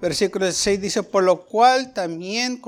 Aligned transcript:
versículo 0.00 0.50
6 0.50 0.80
dice, 0.80 1.02
por 1.02 1.24
lo 1.24 1.46
cual 1.46 1.92
también 1.92 2.60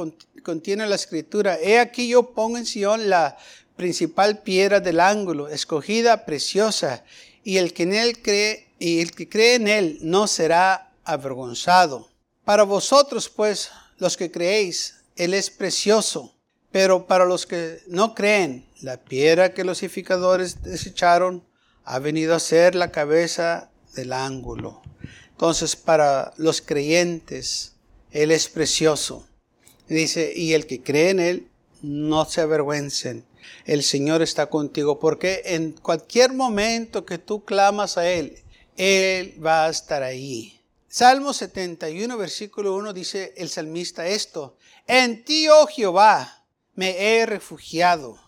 contiene 0.43 0.87
la 0.87 0.95
escritura, 0.95 1.59
he 1.61 1.79
aquí 1.79 2.09
yo 2.09 2.33
pongo 2.33 2.59
en 2.59 2.67
Sion 2.67 3.09
la 3.09 3.37
principal 3.77 4.43
piedra 4.43 4.81
del 4.81 5.01
ángulo, 5.01 5.49
escogida, 5.49 6.25
preciosa, 6.25 7.05
y 7.45 7.59
el 7.59 7.73
que 7.73 7.85
en 7.85 7.95
él 7.95 8.21
cree, 8.21 8.69
y 8.79 9.01
el 9.01 9.13
que 9.13 9.29
cree 9.29 9.55
en 9.55 9.69
él 9.69 9.99
no 10.03 10.27
será 10.27 10.93
avergonzado. 11.05 12.11
Para 12.45 12.65
vosotros, 12.65 13.29
pues, 13.29 13.71
los 13.99 14.17
que 14.17 14.31
creéis, 14.31 14.97
él 15.17 15.35
es 15.35 15.51
precioso, 15.51 16.35
pero 16.71 17.07
para 17.07 17.25
los 17.25 17.47
que 17.47 17.81
no 17.87 18.15
creen, 18.15 18.67
la 18.81 18.97
piedra 18.99 19.55
que 19.55 19.65
los 19.65 19.83
edificadores 19.83 20.63
desecharon 20.63 21.45
ha 21.85 21.99
venido 21.99 22.35
a 22.35 22.41
ser 22.41 22.75
la 22.75 22.91
cabeza 22.91 23.71
del 23.95 24.13
ángulo. 24.13 24.83
Entonces, 25.39 25.77
para 25.77 26.33
los 26.37 26.61
creyentes, 26.61 27.77
Él 28.11 28.33
es 28.33 28.49
precioso. 28.49 29.25
Dice, 29.87 30.33
y 30.35 30.55
el 30.55 30.67
que 30.67 30.83
cree 30.83 31.11
en 31.11 31.21
Él, 31.21 31.49
no 31.81 32.25
se 32.25 32.41
avergüencen. 32.41 33.25
El 33.65 33.85
Señor 33.85 34.21
está 34.21 34.47
contigo, 34.47 34.99
porque 34.99 35.43
en 35.45 35.71
cualquier 35.71 36.33
momento 36.33 37.07
que 37.07 37.19
tú 37.19 37.45
clamas 37.45 37.97
a 37.99 38.11
Él, 38.11 38.43
Él 38.77 39.37
va 39.41 39.67
a 39.67 39.69
estar 39.69 40.03
ahí. 40.03 40.61
Salmo 40.89 41.33
71, 41.33 42.19
versículo 42.19 42.75
1 42.75 42.93
dice 42.93 43.33
el 43.37 43.49
salmista 43.49 44.09
esto, 44.09 44.57
en 44.89 45.25
ti, 45.25 45.47
oh 45.47 45.69
Jehová, 45.69 46.47
me 46.75 46.99
he 46.99 47.27
refugiado. 47.27 48.19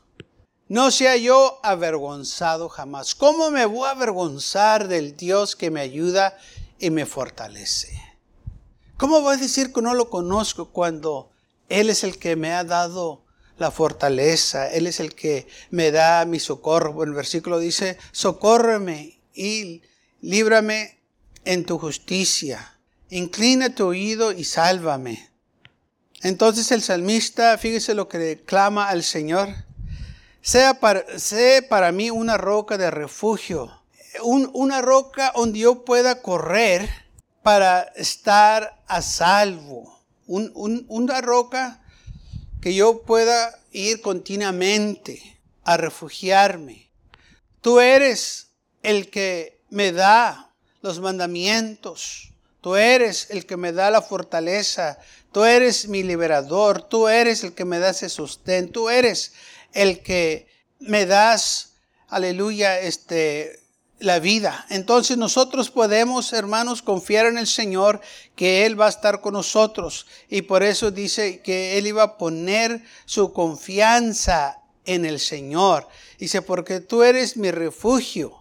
No 0.69 0.93
sea 0.93 1.17
yo 1.17 1.59
avergonzado 1.65 2.69
jamás. 2.69 3.17
¿Cómo 3.17 3.51
me 3.51 3.67
voy 3.67 3.89
a 3.89 3.91
avergonzar 3.91 4.87
del 4.87 5.17
Dios 5.17 5.57
que 5.57 5.73
me 5.73 5.81
ayuda 5.81 6.39
y 6.81 6.91
me 6.91 7.07
fortalece? 7.07 8.01
¿Cómo 8.97 9.21
voy 9.21 9.35
a 9.35 9.39
decir 9.39 9.73
que 9.73 9.83
no 9.83 9.95
lo 9.95 10.11
conozco 10.11 10.71
cuando 10.71 11.31
él 11.71 11.89
es 11.89 12.03
el 12.03 12.19
que 12.19 12.35
me 12.35 12.53
ha 12.53 12.65
dado 12.65 13.23
la 13.61 13.71
fortaleza, 13.71 14.73
Él 14.73 14.87
es 14.87 15.01
el 15.01 15.15
que 15.15 15.47
me 15.71 15.91
da 15.93 16.25
mi 16.25 16.41
socorro. 16.41 17.05
el 17.05 17.13
versículo 17.13 17.59
dice, 17.59 17.99
socórreme 18.11 19.21
y 19.35 19.83
líbrame 20.23 20.99
en 21.45 21.65
tu 21.65 21.79
justicia. 21.79 22.79
Inclina 23.11 23.75
tu 23.75 23.87
oído 23.87 24.33
y 24.33 24.45
sálvame. 24.45 25.31
Entonces 26.23 26.73
el 26.73 26.83
salmista, 26.83 27.57
fíjese 27.59 27.95
lo 27.95 28.09
que 28.09 28.43
clama 28.45 28.89
al 28.89 29.03
Señor. 29.03 29.49
Sea 30.41 30.81
para, 30.81 31.05
para 31.69 31.93
mí 31.93 32.11
una 32.11 32.39
roca 32.39 32.79
de 32.79 32.91
refugio, 32.91 33.80
una 34.23 34.81
roca 34.83 35.33
donde 35.35 35.61
yo 35.61 35.85
pueda 35.85 36.23
correr 36.23 36.89
para 37.43 37.83
estar 37.97 38.83
a 38.87 39.03
salvo 39.03 40.01
una 40.31 41.21
roca 41.21 41.83
que 42.61 42.75
yo 42.75 43.03
pueda 43.03 43.59
ir 43.73 44.01
continuamente 44.01 45.41
a 45.65 45.77
refugiarme. 45.77 46.91
Tú 47.61 47.81
eres 47.81 48.53
el 48.83 49.11
que 49.11 49.61
me 49.71 49.93
da 49.93 50.53
los 50.83 51.01
mandamientos. 51.01 52.33
Tú 52.61 52.77
eres 52.77 53.29
el 53.31 53.47
que 53.47 53.57
me 53.57 53.73
da 53.73 53.91
la 53.91 54.03
fortaleza. 54.03 54.99
Tú 55.33 55.45
eres 55.45 55.89
mi 55.89 56.03
liberador. 56.03 56.83
Tú 56.83 57.09
eres 57.09 57.43
el 57.43 57.53
que 57.53 57.65
me 57.65 57.79
da 57.79 57.91
ese 57.91 58.09
sostén. 58.09 58.71
Tú 58.71 58.89
eres 58.89 59.33
el 59.73 60.03
que 60.03 60.47
me 60.79 61.07
das, 61.07 61.75
aleluya, 62.09 62.79
este, 62.79 63.60
la 64.01 64.19
vida. 64.19 64.67
Entonces 64.71 65.17
nosotros 65.17 65.71
podemos, 65.71 66.33
hermanos, 66.33 66.83
confiar 66.83 67.27
en 67.27 67.39
el 67.39 67.47
Señor 67.47 68.01
que 68.35 68.67
Él 68.67 68.81
va 68.81 68.87
a 68.87 68.91
estar 68.91 69.21
con 69.21 69.35
nosotros. 69.35 70.07
Y 70.29 70.43
por 70.43 70.63
eso 70.63 70.91
dice 70.91 71.41
que 71.43 71.79
Él 71.79 71.87
iba 71.87 72.03
a 72.03 72.19
poner 72.19 72.83
su 73.05 73.33
confianza 73.33 74.63
en 74.85 75.05
el 75.05 75.21
Señor. 75.21 75.87
Dice, 76.19 76.43
porque 76.43 76.81
tú 76.81 77.03
eres 77.03 77.37
mi 77.37 77.51
refugio. 77.51 78.37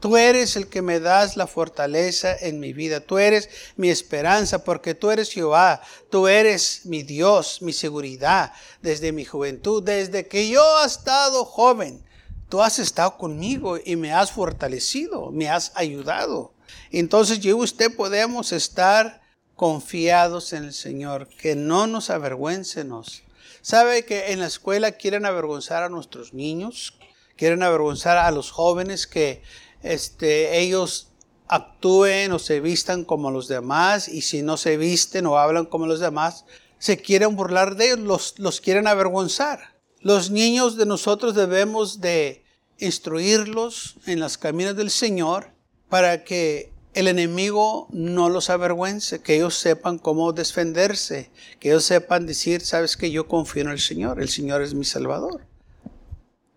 Tú 0.00 0.16
eres 0.16 0.56
el 0.56 0.68
que 0.68 0.82
me 0.82 0.98
das 0.98 1.36
la 1.36 1.46
fortaleza 1.46 2.34
en 2.36 2.58
mi 2.58 2.72
vida. 2.72 3.00
Tú 3.00 3.18
eres 3.18 3.48
mi 3.76 3.88
esperanza 3.88 4.64
porque 4.64 4.94
tú 4.94 5.10
eres 5.10 5.30
Jehová. 5.30 5.80
Tú 6.10 6.26
eres 6.26 6.86
mi 6.86 7.02
Dios, 7.02 7.62
mi 7.62 7.72
seguridad 7.72 8.52
desde 8.80 9.12
mi 9.12 9.24
juventud, 9.24 9.82
desde 9.82 10.26
que 10.26 10.48
yo 10.48 10.64
he 10.82 10.86
estado 10.86 11.44
joven 11.44 12.04
tú 12.52 12.60
has 12.60 12.78
estado 12.78 13.16
conmigo 13.16 13.78
y 13.82 13.96
me 13.96 14.12
has 14.12 14.30
fortalecido, 14.30 15.30
me 15.30 15.48
has 15.48 15.72
ayudado. 15.74 16.52
Entonces 16.90 17.40
yo 17.40 17.48
y 17.48 17.54
usted 17.54 17.96
podemos 17.96 18.52
estar 18.52 19.22
confiados 19.56 20.52
en 20.52 20.64
el 20.64 20.74
Señor, 20.74 21.28
que 21.28 21.56
no 21.56 21.86
nos 21.86 22.10
avergüencenos. 22.10 23.22
¿Sabe 23.62 24.04
que 24.04 24.32
en 24.32 24.40
la 24.40 24.48
escuela 24.48 24.92
quieren 24.92 25.24
avergonzar 25.24 25.82
a 25.82 25.88
nuestros 25.88 26.34
niños? 26.34 26.98
Quieren 27.36 27.62
avergonzar 27.62 28.18
a 28.18 28.30
los 28.30 28.50
jóvenes 28.50 29.06
que 29.06 29.42
este, 29.82 30.58
ellos 30.58 31.08
actúen 31.48 32.32
o 32.32 32.38
se 32.38 32.60
vistan 32.60 33.06
como 33.06 33.30
los 33.30 33.48
demás 33.48 34.08
y 34.08 34.20
si 34.20 34.42
no 34.42 34.58
se 34.58 34.76
visten 34.76 35.24
o 35.24 35.38
hablan 35.38 35.64
como 35.64 35.86
los 35.86 36.00
demás, 36.00 36.44
se 36.78 36.98
quieren 36.98 37.34
burlar 37.34 37.76
de 37.76 37.86
ellos, 37.86 38.00
los, 38.00 38.38
los 38.38 38.60
quieren 38.60 38.88
avergonzar. 38.88 39.71
Los 40.02 40.32
niños 40.32 40.76
de 40.76 40.84
nosotros 40.84 41.36
debemos 41.36 42.00
de 42.00 42.42
instruirlos 42.78 43.94
en 44.06 44.18
las 44.18 44.36
caminos 44.36 44.74
del 44.74 44.90
Señor 44.90 45.52
para 45.88 46.24
que 46.24 46.72
el 46.94 47.06
enemigo 47.06 47.86
no 47.92 48.28
los 48.28 48.50
avergüence, 48.50 49.22
que 49.22 49.36
ellos 49.36 49.54
sepan 49.54 49.98
cómo 49.98 50.32
defenderse, 50.32 51.30
que 51.60 51.68
ellos 51.68 51.84
sepan 51.84 52.26
decir, 52.26 52.62
sabes 52.62 52.96
que 52.96 53.12
yo 53.12 53.28
confío 53.28 53.62
en 53.62 53.68
el 53.68 53.78
Señor, 53.78 54.20
el 54.20 54.28
Señor 54.28 54.62
es 54.62 54.74
mi 54.74 54.84
Salvador. 54.84 55.46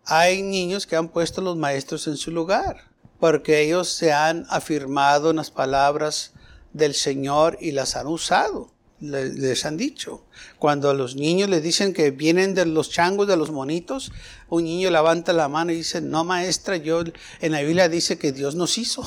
Hay 0.06 0.42
niños 0.42 0.88
que 0.88 0.96
han 0.96 1.10
puesto 1.10 1.42
a 1.42 1.44
los 1.44 1.56
maestros 1.56 2.08
en 2.08 2.18
su 2.18 2.32
lugar, 2.32 2.90
porque 3.20 3.62
ellos 3.62 3.90
se 3.90 4.12
han 4.12 4.48
afirmado 4.50 5.30
en 5.30 5.36
las 5.36 5.52
palabras 5.52 6.34
del 6.74 6.96
Señor 6.96 7.60
y 7.62 7.74
las 7.74 7.96
han 7.96 8.08
usado 8.08 8.75
les 9.12 9.66
han 9.66 9.78
dicho. 9.78 10.24
Cuando 10.60 10.90
a 10.90 10.94
los 10.94 11.16
niños 11.16 11.50
les 11.50 11.64
dicen 11.64 11.94
que 11.94 12.12
vienen 12.12 12.54
de 12.56 12.66
los 12.66 12.90
changos, 12.90 13.28
de 13.28 13.38
los 13.38 13.52
monitos, 13.52 14.12
un 14.50 14.64
niño 14.64 14.90
levanta 14.90 15.34
la 15.34 15.48
mano 15.48 15.72
y 15.72 15.78
dice, 15.78 16.02
no 16.02 16.24
maestra, 16.24 16.78
yo 16.78 17.04
en 17.42 17.52
la 17.52 17.62
Biblia 17.62 17.90
dice 17.90 18.18
que 18.18 18.32
Dios 18.32 18.56
nos 18.56 18.78
hizo, 18.78 19.04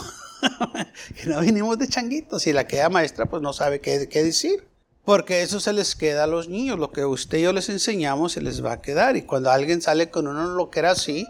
que 1.16 1.26
no 1.26 1.40
vinimos 1.40 1.78
de 1.78 1.88
changuitos. 1.88 2.46
Y 2.46 2.52
la 2.52 2.66
que 2.66 2.78
era 2.78 2.88
maestra 2.88 3.26
pues 3.26 3.42
no 3.42 3.52
sabe 3.52 3.80
qué, 3.80 4.08
qué 4.08 4.22
decir. 4.22 4.64
Porque 5.04 5.40
eso 5.40 5.58
se 5.58 5.72
les 5.72 5.96
queda 5.96 6.24
a 6.24 6.26
los 6.26 6.48
niños, 6.48 6.78
lo 6.78 6.92
que 6.92 7.06
usted 7.06 7.38
y 7.38 7.42
yo 7.42 7.54
les 7.54 7.70
enseñamos 7.70 8.32
se 8.32 8.42
les 8.42 8.62
va 8.62 8.72
a 8.72 8.82
quedar. 8.82 9.16
Y 9.16 9.22
cuando 9.22 9.50
alguien 9.50 9.80
sale 9.80 10.10
con 10.10 10.26
uno 10.26 10.48
lo 10.48 10.68
que 10.68 10.80
era 10.80 10.90
así, 10.90 11.26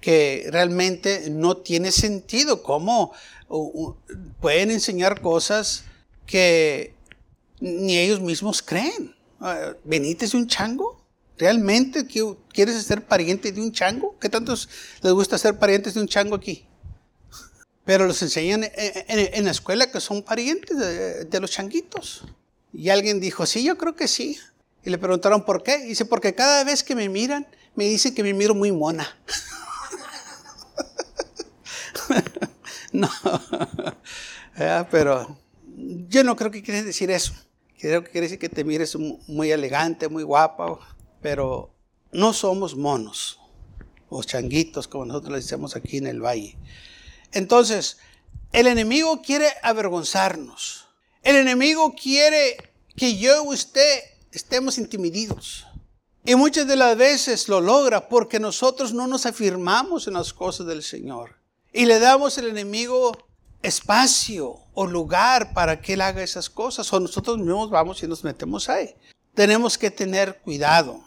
que 0.00 0.48
realmente 0.50 1.30
no 1.30 1.58
tiene 1.58 1.92
sentido, 1.92 2.62
¿cómo 2.62 3.12
pueden 4.40 4.70
enseñar 4.70 5.20
cosas 5.20 5.84
que 6.26 6.93
ni 7.64 7.98
ellos 7.98 8.20
mismos 8.20 8.62
creen. 8.62 9.14
Ah, 9.40 9.72
¿Benítez 9.84 10.32
de 10.32 10.38
un 10.38 10.46
chango? 10.46 11.02
¿Realmente 11.38 12.06
quieres 12.06 12.82
ser 12.84 13.04
pariente 13.04 13.50
de 13.52 13.60
un 13.60 13.72
chango? 13.72 14.16
¿Qué 14.20 14.28
tantos 14.28 14.68
les 15.02 15.12
gusta 15.12 15.38
ser 15.38 15.58
parientes 15.58 15.94
de 15.94 16.00
un 16.00 16.06
chango 16.06 16.36
aquí? 16.36 16.66
Pero 17.84 18.06
los 18.06 18.22
enseñan 18.22 18.64
en, 18.74 19.44
la 19.44 19.50
escuela 19.50 19.90
que 19.90 20.00
son 20.00 20.22
parientes 20.22 20.78
de, 21.28 21.40
los 21.40 21.50
changuitos. 21.50 22.24
Y 22.72 22.90
alguien 22.90 23.20
dijo, 23.20 23.46
sí, 23.46 23.64
yo 23.64 23.76
creo 23.76 23.94
que 23.96 24.08
sí. 24.08 24.38
Y 24.84 24.90
le 24.90 24.98
preguntaron 24.98 25.44
por 25.44 25.62
qué. 25.62 25.78
dice, 25.78 26.04
porque 26.04 26.34
cada 26.34 26.64
vez 26.64 26.82
que 26.84 26.94
me 26.94 27.08
miran, 27.08 27.46
me 27.74 27.84
dicen 27.84 28.14
que 28.14 28.22
me 28.22 28.32
miro 28.32 28.54
muy 28.54 28.72
mona. 28.72 29.06
no, 32.92 33.10
pero 34.90 35.38
yo 36.08 36.24
no 36.24 36.36
creo 36.36 36.50
que 36.50 36.62
quiera 36.62 36.82
decir 36.82 37.10
eso. 37.10 37.34
Creo 37.84 38.02
que 38.02 38.10
quiere 38.12 38.28
decir 38.28 38.38
que 38.38 38.48
te 38.48 38.64
mires 38.64 38.96
muy 38.96 39.50
elegante, 39.50 40.08
muy 40.08 40.22
guapa, 40.22 40.78
pero 41.20 41.70
no 42.12 42.32
somos 42.32 42.74
monos 42.74 43.38
o 44.08 44.22
changuitos, 44.22 44.88
como 44.88 45.04
nosotros 45.04 45.32
le 45.32 45.40
decimos 45.40 45.76
aquí 45.76 45.98
en 45.98 46.06
el 46.06 46.24
valle. 46.24 46.56
Entonces, 47.32 47.98
el 48.52 48.68
enemigo 48.68 49.20
quiere 49.20 49.48
avergonzarnos. 49.62 50.86
El 51.22 51.36
enemigo 51.36 51.94
quiere 51.94 52.56
que 52.96 53.18
yo 53.18 53.44
y 53.44 53.48
usted 53.48 54.00
estemos 54.32 54.78
intimidados. 54.78 55.66
Y 56.24 56.36
muchas 56.36 56.66
de 56.66 56.76
las 56.76 56.96
veces 56.96 57.50
lo 57.50 57.60
logra 57.60 58.08
porque 58.08 58.40
nosotros 58.40 58.94
no 58.94 59.06
nos 59.06 59.26
afirmamos 59.26 60.06
en 60.08 60.14
las 60.14 60.32
cosas 60.32 60.66
del 60.66 60.82
Señor. 60.82 61.36
Y 61.70 61.84
le 61.84 61.98
damos 61.98 62.38
al 62.38 62.48
enemigo 62.48 63.12
espacio 63.64 64.60
o 64.74 64.86
lugar 64.86 65.52
para 65.54 65.80
que 65.80 65.94
él 65.94 66.00
haga 66.00 66.22
esas 66.22 66.48
cosas. 66.48 66.92
O 66.92 67.00
nosotros 67.00 67.38
mismos 67.38 67.70
vamos 67.70 68.02
y 68.02 68.06
nos 68.06 68.22
metemos 68.22 68.68
ahí. 68.68 68.94
Tenemos 69.34 69.76
que 69.76 69.90
tener 69.90 70.38
cuidado. 70.38 71.02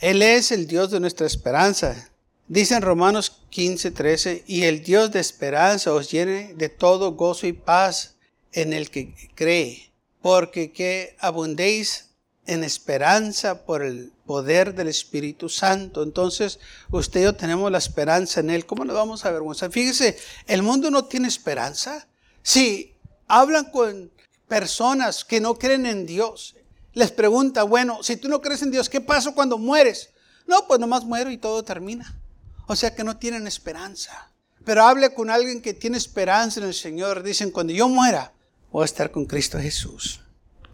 Él 0.00 0.22
es 0.22 0.50
el 0.50 0.66
Dios 0.66 0.90
de 0.90 0.98
nuestra 0.98 1.26
esperanza. 1.26 2.10
Dice 2.48 2.74
en 2.74 2.82
Romanos 2.82 3.40
15, 3.50 3.92
13, 3.92 4.44
y 4.46 4.64
el 4.64 4.82
Dios 4.82 5.12
de 5.12 5.20
esperanza 5.20 5.92
os 5.92 6.10
llene 6.10 6.54
de 6.54 6.68
todo 6.68 7.12
gozo 7.12 7.46
y 7.46 7.52
paz 7.52 8.16
en 8.52 8.72
el 8.72 8.90
que 8.90 9.14
cree, 9.34 9.92
porque 10.20 10.72
que 10.72 11.16
abundéis 11.20 12.10
en 12.46 12.64
esperanza 12.64 13.64
por 13.64 13.82
el 13.82 14.11
poder 14.26 14.74
del 14.74 14.88
Espíritu 14.88 15.48
Santo. 15.48 16.02
Entonces, 16.02 16.58
usted 16.90 17.20
y 17.20 17.24
yo 17.24 17.34
tenemos 17.34 17.70
la 17.70 17.78
esperanza 17.78 18.40
en 18.40 18.50
Él. 18.50 18.66
¿Cómo 18.66 18.84
nos 18.84 18.96
vamos 18.96 19.24
a 19.24 19.28
avergonzar? 19.28 19.70
Fíjese, 19.70 20.16
el 20.46 20.62
mundo 20.62 20.90
no 20.90 21.04
tiene 21.04 21.28
esperanza. 21.28 22.06
Si 22.42 22.94
hablan 23.26 23.70
con 23.70 24.10
personas 24.48 25.24
que 25.24 25.40
no 25.40 25.58
creen 25.58 25.86
en 25.86 26.06
Dios, 26.06 26.56
les 26.94 27.10
pregunta, 27.10 27.62
bueno, 27.62 28.02
si 28.02 28.16
tú 28.16 28.28
no 28.28 28.40
crees 28.40 28.62
en 28.62 28.70
Dios, 28.70 28.88
¿qué 28.88 29.00
pasa 29.00 29.32
cuando 29.34 29.58
mueres? 29.58 30.10
No, 30.46 30.66
pues 30.66 30.78
nomás 30.78 31.04
muero 31.04 31.30
y 31.30 31.38
todo 31.38 31.62
termina. 31.62 32.20
O 32.66 32.76
sea 32.76 32.94
que 32.94 33.04
no 33.04 33.16
tienen 33.16 33.46
esperanza. 33.46 34.30
Pero 34.64 34.84
hable 34.84 35.12
con 35.14 35.30
alguien 35.30 35.60
que 35.60 35.74
tiene 35.74 35.96
esperanza 35.96 36.60
en 36.60 36.66
el 36.66 36.74
Señor. 36.74 37.22
Dicen, 37.22 37.50
cuando 37.50 37.72
yo 37.72 37.88
muera, 37.88 38.32
voy 38.70 38.82
a 38.82 38.84
estar 38.84 39.10
con 39.10 39.24
Cristo 39.24 39.58
Jesús. 39.58 40.20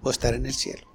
Voy 0.02 0.10
a 0.10 0.12
estar 0.12 0.34
en 0.34 0.46
el 0.46 0.54
cielo. 0.54 0.87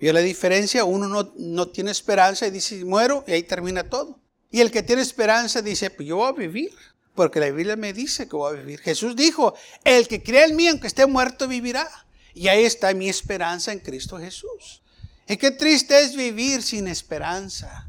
¿Vio 0.00 0.12
la 0.12 0.20
diferencia? 0.20 0.84
Uno 0.84 1.08
no, 1.08 1.32
no 1.36 1.68
tiene 1.68 1.90
esperanza 1.90 2.46
y 2.46 2.50
dice, 2.50 2.84
muero 2.84 3.22
y 3.26 3.32
ahí 3.32 3.42
termina 3.42 3.84
todo. 3.84 4.18
Y 4.50 4.60
el 4.60 4.70
que 4.70 4.82
tiene 4.82 5.02
esperanza 5.02 5.62
dice, 5.62 5.90
pues 5.90 6.08
yo 6.08 6.16
voy 6.16 6.28
a 6.28 6.32
vivir, 6.32 6.72
porque 7.14 7.38
la 7.38 7.50
Biblia 7.50 7.76
me 7.76 7.92
dice 7.92 8.26
que 8.26 8.34
voy 8.34 8.54
a 8.54 8.58
vivir. 8.58 8.80
Jesús 8.80 9.14
dijo, 9.14 9.54
el 9.84 10.08
que 10.08 10.22
cree 10.22 10.44
en 10.44 10.56
mí, 10.56 10.66
aunque 10.68 10.86
esté 10.86 11.06
muerto, 11.06 11.46
vivirá. 11.46 11.88
Y 12.34 12.48
ahí 12.48 12.64
está 12.64 12.94
mi 12.94 13.08
esperanza 13.08 13.72
en 13.72 13.80
Cristo 13.80 14.18
Jesús. 14.18 14.82
Y 15.28 15.36
qué 15.36 15.50
triste 15.50 16.00
es 16.00 16.16
vivir 16.16 16.62
sin 16.62 16.88
esperanza. 16.88 17.86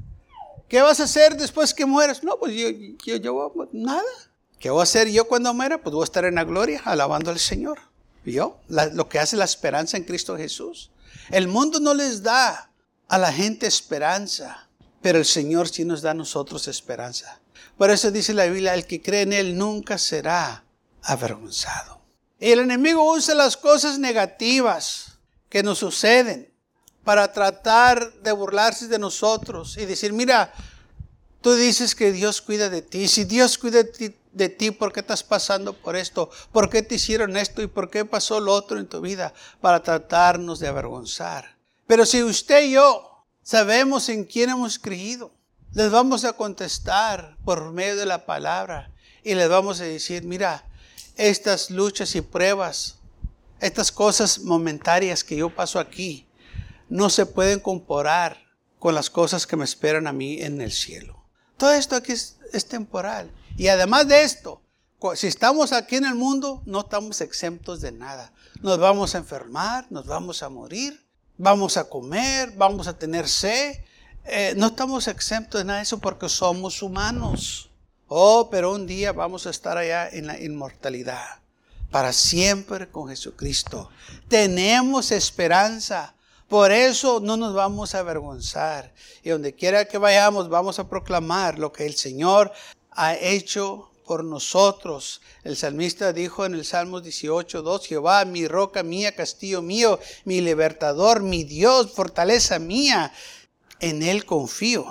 ¿Qué 0.67 0.81
vas 0.81 0.99
a 0.99 1.03
hacer 1.03 1.35
después 1.35 1.73
que 1.73 1.85
mueras? 1.85 2.23
No, 2.23 2.37
pues 2.37 2.53
yo, 2.53 2.69
yo, 3.05 3.15
yo 3.15 3.69
nada. 3.71 4.03
¿Qué 4.59 4.69
voy 4.69 4.81
a 4.81 4.83
hacer 4.83 5.09
yo 5.09 5.27
cuando 5.27 5.53
muera? 5.53 5.81
Pues 5.81 5.93
voy 5.93 6.03
a 6.03 6.05
estar 6.05 6.25
en 6.25 6.35
la 6.35 6.43
gloria, 6.43 6.81
alabando 6.85 7.31
al 7.31 7.39
Señor. 7.39 7.79
¿Vio? 8.23 8.57
lo 8.67 9.09
que 9.09 9.17
hace 9.17 9.35
la 9.35 9.45
esperanza 9.45 9.97
en 9.97 10.03
Cristo 10.03 10.37
Jesús. 10.37 10.91
El 11.29 11.47
mundo 11.47 11.79
no 11.79 11.93
les 11.93 12.23
da 12.23 12.71
a 13.07 13.17
la 13.17 13.31
gente 13.31 13.67
esperanza, 13.67 14.67
pero 15.01 15.17
el 15.17 15.25
Señor 15.25 15.69
sí 15.69 15.85
nos 15.85 16.01
da 16.01 16.11
a 16.11 16.15
nosotros 16.15 16.67
esperanza. 16.67 17.39
Por 17.77 17.89
eso 17.89 18.11
dice 18.11 18.33
la 18.33 18.45
Biblia, 18.45 18.73
el 18.73 18.85
que 18.85 19.01
cree 19.01 19.21
en 19.21 19.33
Él 19.33 19.57
nunca 19.57 19.97
será 19.97 20.63
avergonzado. 21.03 22.01
El 22.39 22.59
enemigo 22.59 23.11
usa 23.11 23.35
las 23.35 23.57
cosas 23.57 23.99
negativas 23.99 25.17
que 25.49 25.63
nos 25.63 25.79
suceden 25.79 26.51
para 27.03 27.31
tratar 27.31 28.13
de 28.21 28.31
burlarse 28.31 28.87
de 28.87 28.99
nosotros 28.99 29.77
y 29.77 29.85
decir, 29.85 30.13
mira, 30.13 30.53
tú 31.41 31.53
dices 31.53 31.95
que 31.95 32.11
Dios 32.11 32.41
cuida 32.41 32.69
de 32.69 32.81
ti. 32.81 33.07
Si 33.07 33.25
Dios 33.25 33.57
cuida 33.57 33.83
de 33.83 33.91
ti, 33.91 34.15
de 34.31 34.49
ti, 34.49 34.71
por 34.71 34.93
qué 34.93 35.01
estás 35.01 35.23
pasando 35.23 35.73
por 35.73 35.95
esto, 35.95 36.29
por 36.51 36.69
qué 36.69 36.81
te 36.81 36.95
hicieron 36.95 37.37
esto 37.37 37.61
y 37.61 37.67
por 37.67 37.89
qué 37.89 38.05
pasó 38.05 38.39
lo 38.39 38.53
otro 38.53 38.79
en 38.79 38.87
tu 38.87 39.01
vida 39.01 39.33
para 39.59 39.83
tratarnos 39.83 40.59
de 40.59 40.67
avergonzar. 40.67 41.57
Pero 41.87 42.05
si 42.05 42.23
usted 42.23 42.63
y 42.63 42.71
yo 42.71 43.25
sabemos 43.43 44.09
en 44.09 44.23
quién 44.23 44.49
hemos 44.49 44.79
creído, 44.79 45.31
les 45.73 45.91
vamos 45.91 46.25
a 46.25 46.33
contestar 46.33 47.37
por 47.43 47.71
medio 47.71 47.95
de 47.95 48.05
la 48.05 48.25
palabra 48.25 48.91
y 49.23 49.35
les 49.35 49.49
vamos 49.49 49.81
a 49.81 49.85
decir, 49.85 50.23
mira, 50.23 50.65
estas 51.15 51.69
luchas 51.69 52.15
y 52.15 52.21
pruebas, 52.21 52.97
estas 53.59 53.91
cosas 53.91 54.39
momentarias 54.39 55.23
que 55.23 55.35
yo 55.35 55.49
paso 55.49 55.79
aquí, 55.79 56.27
no 56.89 57.09
se 57.09 57.25
pueden 57.25 57.59
comparar 57.59 58.37
con 58.79 58.95
las 58.95 59.09
cosas 59.09 59.45
que 59.45 59.55
me 59.55 59.63
esperan 59.65 60.07
a 60.07 60.13
mí 60.13 60.41
en 60.41 60.59
el 60.61 60.71
cielo. 60.71 61.23
Todo 61.57 61.71
esto 61.73 61.95
aquí 61.95 62.13
es, 62.13 62.37
es 62.51 62.65
temporal. 62.67 63.29
Y 63.57 63.67
además 63.67 64.07
de 64.07 64.23
esto, 64.23 64.61
si 65.15 65.27
estamos 65.27 65.71
aquí 65.73 65.95
en 65.95 66.05
el 66.05 66.15
mundo, 66.15 66.61
no 66.65 66.81
estamos 66.81 67.21
exentos 67.21 67.81
de 67.81 67.91
nada. 67.91 68.31
Nos 68.61 68.77
vamos 68.77 69.15
a 69.15 69.17
enfermar, 69.17 69.87
nos 69.89 70.05
vamos 70.05 70.43
a 70.43 70.49
morir, 70.49 71.03
vamos 71.37 71.77
a 71.77 71.89
comer, 71.89 72.53
vamos 72.55 72.87
a 72.87 72.97
tener 72.97 73.27
sed. 73.27 73.77
Eh, 74.25 74.53
no 74.55 74.67
estamos 74.67 75.07
exentos 75.07 75.59
de 75.59 75.65
nada 75.65 75.79
de 75.79 75.83
eso 75.83 75.99
porque 75.99 76.29
somos 76.29 76.83
humanos. 76.83 77.71
Oh, 78.07 78.49
pero 78.51 78.73
un 78.73 78.85
día 78.85 79.11
vamos 79.11 79.47
a 79.47 79.49
estar 79.49 79.77
allá 79.77 80.07
en 80.07 80.27
la 80.27 80.39
inmortalidad, 80.39 81.39
para 81.89 82.13
siempre 82.13 82.89
con 82.89 83.07
Jesucristo. 83.07 83.89
Tenemos 84.27 85.11
esperanza. 85.11 86.13
Por 86.47 86.71
eso 86.71 87.21
no 87.21 87.37
nos 87.37 87.53
vamos 87.53 87.95
a 87.95 87.99
avergonzar. 87.99 88.93
Y 89.23 89.29
donde 89.29 89.55
quiera 89.55 89.85
que 89.85 89.97
vayamos, 89.97 90.49
vamos 90.49 90.77
a 90.77 90.89
proclamar 90.89 91.57
lo 91.57 91.71
que 91.71 91.85
el 91.85 91.95
Señor 91.95 92.51
ha 92.91 93.15
hecho 93.15 93.91
por 94.05 94.23
nosotros. 94.23 95.21
El 95.43 95.55
salmista 95.55 96.13
dijo 96.13 96.45
en 96.45 96.53
el 96.53 96.65
Salmo 96.65 97.01
18, 97.01 97.61
2, 97.61 97.87
Jehová, 97.87 98.25
mi 98.25 98.47
roca 98.47 98.83
mía, 98.83 99.15
castillo 99.15 99.61
mío, 99.61 99.99
mi 100.25 100.41
libertador, 100.41 101.23
mi 101.23 101.43
Dios, 101.43 101.91
fortaleza 101.93 102.59
mía, 102.59 103.13
en 103.79 104.03
Él 104.03 104.25
confío. 104.25 104.85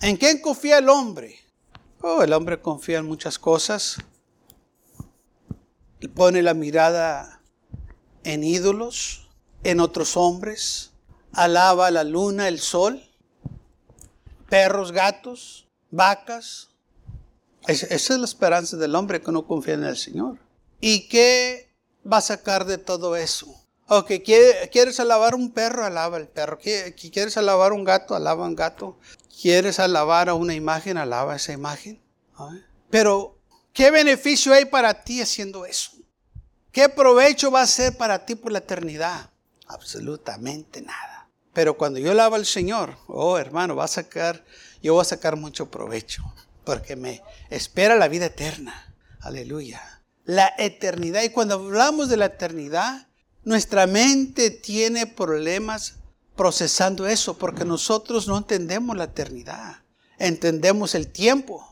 ¿En 0.00 0.16
quién 0.16 0.40
confía 0.40 0.78
el 0.78 0.88
hombre? 0.88 1.38
Oh, 2.00 2.22
el 2.22 2.32
hombre 2.32 2.60
confía 2.60 2.98
en 2.98 3.06
muchas 3.06 3.38
cosas. 3.38 3.98
Pone 6.14 6.42
la 6.42 6.54
mirada 6.54 7.42
en 8.24 8.44
ídolos, 8.44 9.28
en 9.64 9.80
otros 9.80 10.16
hombres. 10.16 10.92
Alaba 11.32 11.90
la 11.90 12.04
luna, 12.04 12.48
el 12.48 12.60
sol, 12.60 13.02
perros, 14.48 14.92
gatos 14.92 15.65
vacas. 15.90 16.68
esa 17.66 17.86
es 17.94 18.10
la 18.10 18.24
esperanza 18.24 18.76
del 18.76 18.94
hombre 18.94 19.20
que 19.20 19.32
no 19.32 19.46
confía 19.46 19.74
en 19.74 19.84
el 19.84 19.96
Señor. 19.96 20.38
¿Y 20.80 21.08
qué 21.08 21.72
va 22.10 22.18
a 22.18 22.22
sacar 22.22 22.64
de 22.64 22.78
todo 22.78 23.16
eso? 23.16 23.54
Ok, 23.88 24.12
¿quieres 24.24 24.98
alabar 24.98 25.34
un 25.34 25.52
perro? 25.52 25.84
Alaba 25.84 26.16
el 26.16 26.26
perro. 26.26 26.58
¿Quieres 26.58 27.36
alabar 27.36 27.72
un 27.72 27.84
gato? 27.84 28.16
Alaba 28.16 28.44
un 28.44 28.56
gato. 28.56 28.98
¿Quieres 29.40 29.78
alabar 29.78 30.28
a 30.28 30.34
una 30.34 30.54
imagen? 30.54 30.98
Alaba 30.98 31.36
esa 31.36 31.52
imagen. 31.52 32.02
Pero, 32.90 33.38
¿qué 33.72 33.92
beneficio 33.92 34.52
hay 34.52 34.64
para 34.64 35.04
ti 35.04 35.22
haciendo 35.22 35.66
eso? 35.66 35.92
¿Qué 36.72 36.88
provecho 36.88 37.50
va 37.50 37.62
a 37.62 37.66
ser 37.66 37.96
para 37.96 38.26
ti 38.26 38.34
por 38.34 38.50
la 38.50 38.58
eternidad? 38.58 39.30
Absolutamente 39.68 40.82
nada. 40.82 41.28
Pero 41.52 41.76
cuando 41.78 41.98
yo 42.00 42.10
alabo 42.10 42.34
al 42.34 42.44
Señor, 42.44 42.98
oh 43.06 43.38
hermano, 43.38 43.76
va 43.76 43.84
a 43.84 43.88
sacar 43.88 44.44
yo 44.86 44.94
voy 44.94 45.02
a 45.02 45.04
sacar 45.04 45.36
mucho 45.36 45.70
provecho, 45.70 46.22
porque 46.64 46.96
me 46.96 47.22
espera 47.50 47.96
la 47.96 48.08
vida 48.08 48.26
eterna. 48.26 48.94
Aleluya. 49.20 50.02
La 50.24 50.52
eternidad. 50.58 51.22
Y 51.22 51.30
cuando 51.30 51.54
hablamos 51.54 52.08
de 52.08 52.16
la 52.16 52.26
eternidad, 52.26 53.08
nuestra 53.44 53.86
mente 53.86 54.50
tiene 54.50 55.06
problemas 55.06 55.96
procesando 56.36 57.06
eso, 57.06 57.36
porque 57.36 57.64
nosotros 57.64 58.28
no 58.28 58.38
entendemos 58.38 58.96
la 58.96 59.04
eternidad. 59.04 59.82
Entendemos 60.18 60.94
el 60.94 61.08
tiempo. 61.08 61.66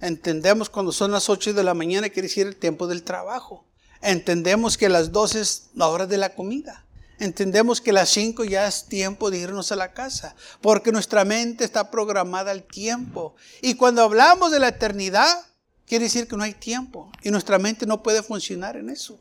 Entendemos 0.00 0.68
cuando 0.68 0.92
son 0.92 1.12
las 1.12 1.30
8 1.30 1.54
de 1.54 1.64
la 1.64 1.74
mañana, 1.74 2.10
quiere 2.10 2.28
decir 2.28 2.46
el 2.46 2.56
tiempo 2.56 2.86
del 2.86 3.02
trabajo. 3.02 3.66
Entendemos 4.02 4.76
que 4.76 4.88
las 4.90 5.10
12 5.10 5.40
es 5.40 5.70
la 5.74 5.88
hora 5.88 6.06
de 6.06 6.18
la 6.18 6.34
comida 6.34 6.85
entendemos 7.18 7.80
que 7.80 7.92
las 7.92 8.08
5 8.10 8.44
ya 8.44 8.66
es 8.66 8.86
tiempo 8.86 9.30
de 9.30 9.38
irnos 9.38 9.72
a 9.72 9.76
la 9.76 9.92
casa, 9.92 10.36
porque 10.60 10.92
nuestra 10.92 11.24
mente 11.24 11.64
está 11.64 11.90
programada 11.90 12.50
al 12.50 12.62
tiempo. 12.62 13.34
Y 13.62 13.74
cuando 13.74 14.02
hablamos 14.02 14.50
de 14.50 14.60
la 14.60 14.68
eternidad, 14.68 15.46
quiere 15.86 16.04
decir 16.04 16.28
que 16.28 16.36
no 16.36 16.42
hay 16.42 16.54
tiempo 16.54 17.10
y 17.22 17.30
nuestra 17.30 17.58
mente 17.58 17.86
no 17.86 18.02
puede 18.02 18.22
funcionar 18.22 18.76
en 18.76 18.90
eso. 18.90 19.18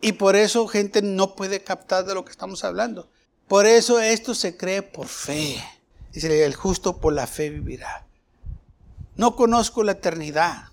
Y 0.00 0.12
por 0.12 0.34
eso 0.36 0.66
gente 0.66 1.02
no 1.02 1.36
puede 1.36 1.62
captar 1.62 2.04
de 2.04 2.14
lo 2.14 2.24
que 2.24 2.32
estamos 2.32 2.64
hablando. 2.64 3.08
Por 3.46 3.66
eso 3.66 4.00
esto 4.00 4.34
se 4.34 4.56
cree 4.56 4.82
por 4.82 5.06
fe. 5.06 5.62
Dice, 6.12 6.44
el 6.44 6.54
justo 6.54 7.00
por 7.00 7.12
la 7.12 7.26
fe 7.26 7.50
vivirá. 7.50 8.06
No 9.14 9.36
conozco 9.36 9.84
la 9.84 9.92
eternidad, 9.92 10.70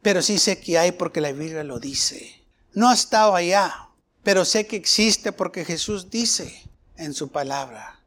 pero 0.00 0.22
sí 0.22 0.38
sé 0.38 0.60
que 0.60 0.78
hay 0.78 0.92
porque 0.92 1.20
la 1.20 1.32
Biblia 1.32 1.64
lo 1.64 1.78
dice. 1.78 2.44
No 2.72 2.88
ha 2.88 2.94
estado 2.94 3.34
allá, 3.34 3.87
pero 4.28 4.44
sé 4.44 4.66
que 4.66 4.76
existe 4.76 5.32
porque 5.32 5.64
Jesús 5.64 6.10
dice 6.10 6.62
en 6.98 7.14
su 7.14 7.30
palabra. 7.30 7.98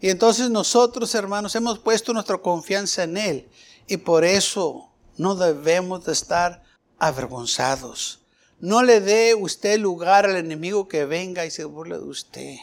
Y 0.00 0.08
entonces 0.08 0.50
nosotros, 0.50 1.16
hermanos, 1.16 1.56
hemos 1.56 1.80
puesto 1.80 2.12
nuestra 2.12 2.38
confianza 2.38 3.02
en 3.02 3.16
Él 3.16 3.48
y 3.88 3.96
por 3.96 4.24
eso 4.24 4.92
no 5.16 5.34
debemos 5.34 6.04
de 6.04 6.12
estar 6.12 6.62
avergonzados. 6.96 8.20
No 8.60 8.84
le 8.84 9.00
dé 9.00 9.34
usted 9.34 9.80
lugar 9.80 10.26
al 10.26 10.36
enemigo 10.36 10.86
que 10.86 11.06
venga 11.06 11.44
y 11.44 11.50
se 11.50 11.64
burle 11.64 11.98
de 11.98 12.04
usted. 12.04 12.54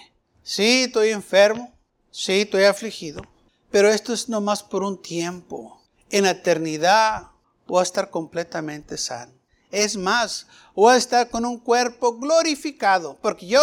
Sí, 0.42 0.84
estoy 0.84 1.10
enfermo. 1.10 1.74
Sí, 2.12 2.44
estoy 2.44 2.64
afligido. 2.64 3.24
Pero 3.72 3.90
esto 3.90 4.14
es 4.14 4.30
nomás 4.30 4.64
por 4.64 4.84
un 4.84 5.02
tiempo. 5.02 5.82
En 6.10 6.26
eternidad 6.26 7.28
voy 7.68 7.82
a 7.82 7.84
estar 7.84 8.10
completamente 8.10 8.98
sano. 8.98 9.39
Es 9.72 9.98
más, 9.98 10.48
voy 10.76 10.94
a 10.94 10.98
estar 10.98 11.30
con 11.30 11.46
un 11.46 11.60
cuerpo 11.60 12.18
glorificado. 12.18 13.18
Porque 13.22 13.48
yo, 13.48 13.62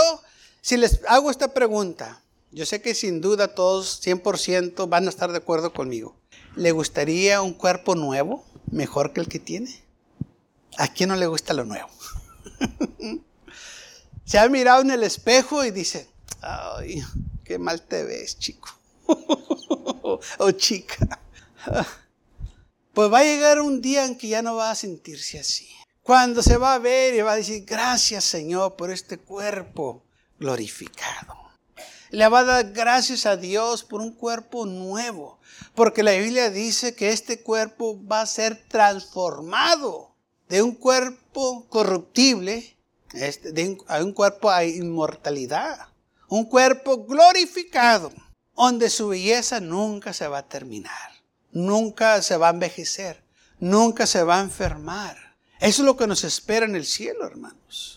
si 0.60 0.76
les 0.76 1.00
hago 1.08 1.30
esta 1.30 1.52
pregunta, 1.52 2.22
yo 2.52 2.64
sé 2.64 2.80
que 2.80 2.94
sin 2.94 3.20
duda 3.20 3.54
todos 3.54 4.00
100% 4.04 4.88
van 4.88 5.06
a 5.06 5.10
estar 5.10 5.32
de 5.32 5.38
acuerdo 5.38 5.72
conmigo. 5.72 6.16
¿Le 6.54 6.72
gustaría 6.72 7.42
un 7.42 7.52
cuerpo 7.52 7.94
nuevo, 7.94 8.44
mejor 8.70 9.12
que 9.12 9.20
el 9.20 9.28
que 9.28 9.38
tiene? 9.38 9.82
¿A 10.78 10.88
quién 10.88 11.08
no 11.08 11.16
le 11.16 11.26
gusta 11.26 11.54
lo 11.54 11.64
nuevo? 11.64 11.88
Se 14.24 14.38
ha 14.38 14.48
mirado 14.48 14.82
en 14.82 14.90
el 14.90 15.02
espejo 15.02 15.64
y 15.64 15.70
dice, 15.70 16.08
ay, 16.40 17.02
qué 17.44 17.58
mal 17.58 17.82
te 17.82 18.04
ves, 18.04 18.38
chico. 18.38 18.68
o 19.06 20.50
chica. 20.52 21.20
Pues 22.96 23.12
va 23.12 23.18
a 23.18 23.24
llegar 23.24 23.60
un 23.60 23.82
día 23.82 24.06
en 24.06 24.16
que 24.16 24.28
ya 24.28 24.40
no 24.40 24.56
va 24.56 24.70
a 24.70 24.74
sentirse 24.74 25.38
así. 25.38 25.68
Cuando 26.06 26.40
se 26.40 26.56
va 26.56 26.74
a 26.74 26.78
ver 26.78 27.14
y 27.14 27.20
va 27.20 27.32
a 27.32 27.36
decir, 27.36 27.64
gracias 27.64 28.22
Señor 28.22 28.76
por 28.76 28.92
este 28.92 29.18
cuerpo 29.18 30.04
glorificado. 30.38 31.34
Le 32.10 32.28
va 32.28 32.38
a 32.38 32.44
dar 32.44 32.70
gracias 32.70 33.26
a 33.26 33.36
Dios 33.36 33.82
por 33.82 34.00
un 34.00 34.12
cuerpo 34.12 34.66
nuevo, 34.66 35.40
porque 35.74 36.04
la 36.04 36.12
Biblia 36.12 36.50
dice 36.50 36.94
que 36.94 37.08
este 37.08 37.42
cuerpo 37.42 38.00
va 38.06 38.20
a 38.20 38.26
ser 38.26 38.68
transformado 38.68 40.14
de 40.48 40.62
un 40.62 40.76
cuerpo 40.76 41.66
corruptible 41.68 42.76
este, 43.12 43.76
a 43.88 43.98
un 43.98 44.12
cuerpo 44.12 44.48
a 44.48 44.62
inmortalidad, 44.64 45.88
un 46.28 46.44
cuerpo 46.44 47.04
glorificado, 47.04 48.12
donde 48.54 48.90
su 48.90 49.08
belleza 49.08 49.58
nunca 49.58 50.12
se 50.12 50.28
va 50.28 50.38
a 50.38 50.48
terminar, 50.48 51.10
nunca 51.50 52.22
se 52.22 52.36
va 52.36 52.46
a 52.46 52.52
envejecer, 52.52 53.24
nunca 53.58 54.06
se 54.06 54.22
va 54.22 54.38
a 54.38 54.42
enfermar. 54.42 55.25
Eso 55.60 55.82
es 55.82 55.86
lo 55.86 55.96
que 55.96 56.06
nos 56.06 56.24
espera 56.24 56.66
en 56.66 56.76
el 56.76 56.84
cielo, 56.84 57.26
hermanos. 57.26 57.96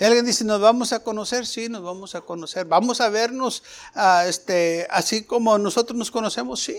Y 0.00 0.04
alguien 0.04 0.24
dice, 0.24 0.44
¿nos 0.44 0.62
vamos 0.62 0.94
a 0.94 1.00
conocer? 1.00 1.46
Sí, 1.46 1.68
nos 1.68 1.82
vamos 1.82 2.14
a 2.14 2.22
conocer. 2.22 2.64
Vamos 2.64 3.02
a 3.02 3.10
vernos 3.10 3.62
ah, 3.94 4.24
este, 4.26 4.86
así 4.90 5.24
como 5.24 5.58
nosotros 5.58 5.98
nos 5.98 6.10
conocemos, 6.10 6.62
sí, 6.62 6.78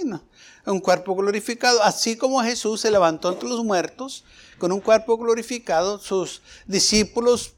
un 0.65 0.79
cuerpo 0.79 1.15
glorificado. 1.15 1.84
Así 1.84 2.17
como 2.17 2.41
Jesús 2.41 2.81
se 2.81 2.89
levantó 2.89 3.31
entre 3.31 3.48
los 3.48 3.63
muertos 3.63 4.24
con 4.58 4.72
un 4.72 4.79
cuerpo 4.79 5.20
glorificado, 5.20 6.00
sus 6.00 6.41
discípulos 6.65 7.53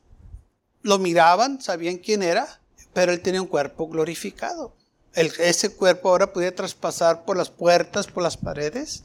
lo 0.81 1.00
miraban, 1.00 1.62
sabían 1.62 1.95
quién 1.95 2.23
era, 2.23 2.59
pero 2.91 3.13
él 3.13 3.21
tenía 3.21 3.41
un 3.41 3.47
cuerpo 3.47 3.88
glorificado. 3.88 4.75
ese 5.13 5.73
cuerpo 5.73 6.09
ahora 6.09 6.33
podía 6.33 6.53
traspasar 6.53 7.23
por 7.23 7.38
las 7.38 7.50
puertas, 7.50 8.07
por 8.07 8.21
las 8.21 8.35
paredes. 8.35 9.03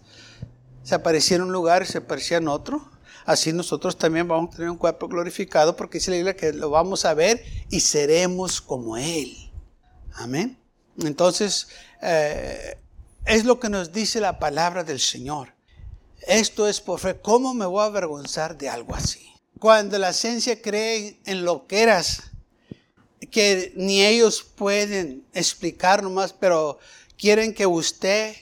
Se 0.83 0.97
aparecía 0.97 1.37
en 1.37 1.45
un 1.45 1.53
lugar 1.53 1.83
y 1.83 1.87
se 1.87 1.99
aparecía 1.99 2.39
en 2.39 2.49
otro 2.49 2.98
así 3.29 3.53
nosotros 3.53 3.99
también 3.99 4.27
vamos 4.27 4.55
a 4.55 4.57
tener 4.57 4.71
un 4.71 4.79
cuerpo 4.79 5.07
glorificado 5.07 5.77
porque 5.77 5.99
dice 5.99 6.11
la 6.11 6.17
Biblia 6.17 6.35
que 6.35 6.55
lo 6.55 6.71
vamos 6.71 7.05
a 7.05 7.13
ver 7.13 7.45
y 7.69 7.81
seremos 7.81 8.63
como 8.63 8.97
Él. 8.97 9.37
Amén. 10.15 10.57
Entonces, 10.97 11.69
eh, 12.01 12.79
es 13.27 13.45
lo 13.45 13.61
que 13.61 13.69
nos 13.69 13.93
dice 13.93 14.19
la 14.19 14.39
palabra 14.39 14.83
del 14.83 14.99
Señor. 14.99 15.53
Esto 16.27 16.67
es 16.67 16.81
por 16.81 17.01
fe. 17.01 17.21
¿Cómo 17.21 17.53
me 17.53 17.67
voy 17.67 17.83
a 17.83 17.87
avergonzar 17.87 18.57
de 18.57 18.71
algo 18.71 18.95
así? 18.95 19.31
Cuando 19.59 19.99
la 19.99 20.15
ciencia 20.15 20.63
cree 20.63 21.21
en 21.27 21.45
lo 21.45 21.67
que 21.67 21.83
eras, 21.83 22.31
que 23.31 23.75
ni 23.77 24.07
ellos 24.07 24.43
pueden 24.43 25.27
explicar 25.35 26.03
nomás, 26.03 26.33
pero 26.33 26.79
quieren 27.19 27.53
que 27.53 27.67
usted 27.67 28.35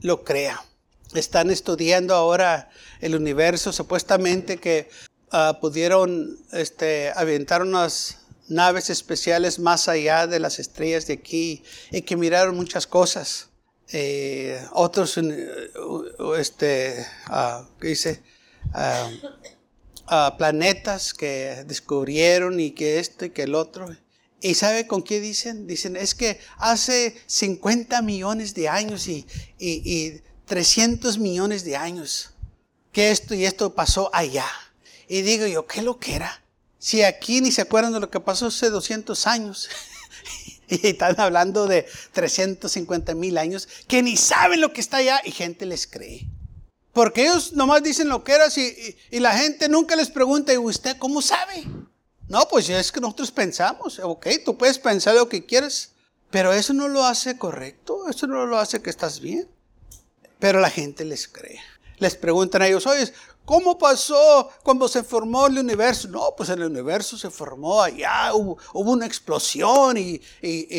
lo 0.00 0.24
crea 0.24 0.64
están 1.14 1.50
estudiando 1.50 2.14
ahora 2.14 2.70
el 3.00 3.14
universo, 3.14 3.72
supuestamente 3.72 4.56
que 4.58 4.88
ah, 5.30 5.58
pudieron 5.60 6.38
este, 6.52 7.10
aventar 7.14 7.62
unas 7.62 8.18
naves 8.48 8.90
especiales 8.90 9.58
más 9.58 9.88
allá 9.88 10.26
de 10.26 10.40
las 10.40 10.58
estrellas 10.58 11.06
de 11.06 11.14
aquí 11.14 11.62
y 11.90 12.02
que 12.02 12.16
miraron 12.16 12.56
muchas 12.56 12.86
cosas. 12.86 13.48
Eh, 13.92 14.64
otros, 14.72 15.18
eh, 15.18 15.70
este, 16.38 17.06
¿qué 17.80 17.88
dice? 17.88 18.22
planetas 20.38 21.14
que 21.14 21.64
descubrieron 21.66 22.60
y 22.60 22.72
que 22.72 22.98
esto 22.98 23.24
y 23.24 23.30
que 23.30 23.42
el 23.42 23.54
otro. 23.54 23.88
¿Y 24.40 24.54
sabe 24.54 24.86
con 24.86 25.02
qué 25.02 25.20
dicen? 25.20 25.66
Dicen, 25.66 25.96
es 25.96 26.14
que 26.14 26.40
hace 26.58 27.14
50 27.26 28.02
millones 28.02 28.54
de 28.54 28.68
años 28.68 29.06
y 29.08 29.26
300 30.46 31.18
millones 31.18 31.64
de 31.64 31.76
años 31.76 32.30
que 32.92 33.10
esto 33.10 33.34
y 33.34 33.44
esto 33.44 33.74
pasó 33.74 34.10
allá. 34.12 34.46
Y 35.08 35.22
digo 35.22 35.46
yo, 35.46 35.66
¿qué 35.66 35.82
lo 35.82 35.98
que 35.98 36.14
era? 36.14 36.42
Si 36.78 37.02
aquí 37.02 37.40
ni 37.40 37.50
se 37.50 37.62
acuerdan 37.62 37.92
de 37.92 38.00
lo 38.00 38.10
que 38.10 38.20
pasó 38.20 38.46
hace 38.46 38.70
200 38.70 39.26
años. 39.26 39.68
y 40.68 40.86
están 40.88 41.18
hablando 41.20 41.66
de 41.66 41.86
350 42.12 43.14
mil 43.14 43.38
años 43.38 43.68
que 43.86 44.02
ni 44.02 44.16
saben 44.16 44.60
lo 44.60 44.72
que 44.72 44.80
está 44.80 44.98
allá 44.98 45.20
y 45.24 45.30
gente 45.30 45.66
les 45.66 45.86
cree. 45.86 46.26
Porque 46.92 47.22
ellos 47.22 47.52
nomás 47.54 47.82
dicen 47.82 48.08
lo 48.08 48.22
que 48.22 48.32
era 48.32 48.48
y, 48.54 48.96
y, 49.10 49.20
la 49.20 49.36
gente 49.36 49.68
nunca 49.68 49.96
les 49.96 50.10
pregunta, 50.10 50.52
¿y 50.52 50.58
usted 50.58 50.98
cómo 50.98 51.22
sabe? 51.22 51.64
No, 52.28 52.46
pues 52.48 52.68
es 52.68 52.92
que 52.92 53.00
nosotros 53.00 53.30
pensamos, 53.30 53.98
ok, 53.98 54.26
tú 54.44 54.58
puedes 54.58 54.78
pensar 54.78 55.14
lo 55.14 55.28
que 55.28 55.46
quieres, 55.46 55.92
pero 56.30 56.52
eso 56.52 56.74
no 56.74 56.88
lo 56.88 57.04
hace 57.04 57.38
correcto, 57.38 58.08
eso 58.08 58.26
no 58.26 58.46
lo 58.46 58.58
hace 58.58 58.82
que 58.82 58.90
estás 58.90 59.20
bien. 59.20 59.48
Pero 60.42 60.58
la 60.58 60.70
gente 60.70 61.04
les 61.04 61.28
cree. 61.28 61.60
Les 61.98 62.16
preguntan 62.16 62.62
a 62.62 62.66
ellos, 62.66 62.84
oye, 62.88 63.12
¿cómo 63.44 63.78
pasó 63.78 64.50
cuando 64.64 64.88
se 64.88 65.04
formó 65.04 65.46
el 65.46 65.56
universo? 65.56 66.08
No, 66.08 66.34
pues 66.36 66.48
el 66.48 66.64
universo 66.64 67.16
se 67.16 67.30
formó 67.30 67.80
allá, 67.80 68.34
hubo, 68.34 68.58
una 68.72 69.06
explosión 69.06 69.96
y, 69.96 70.20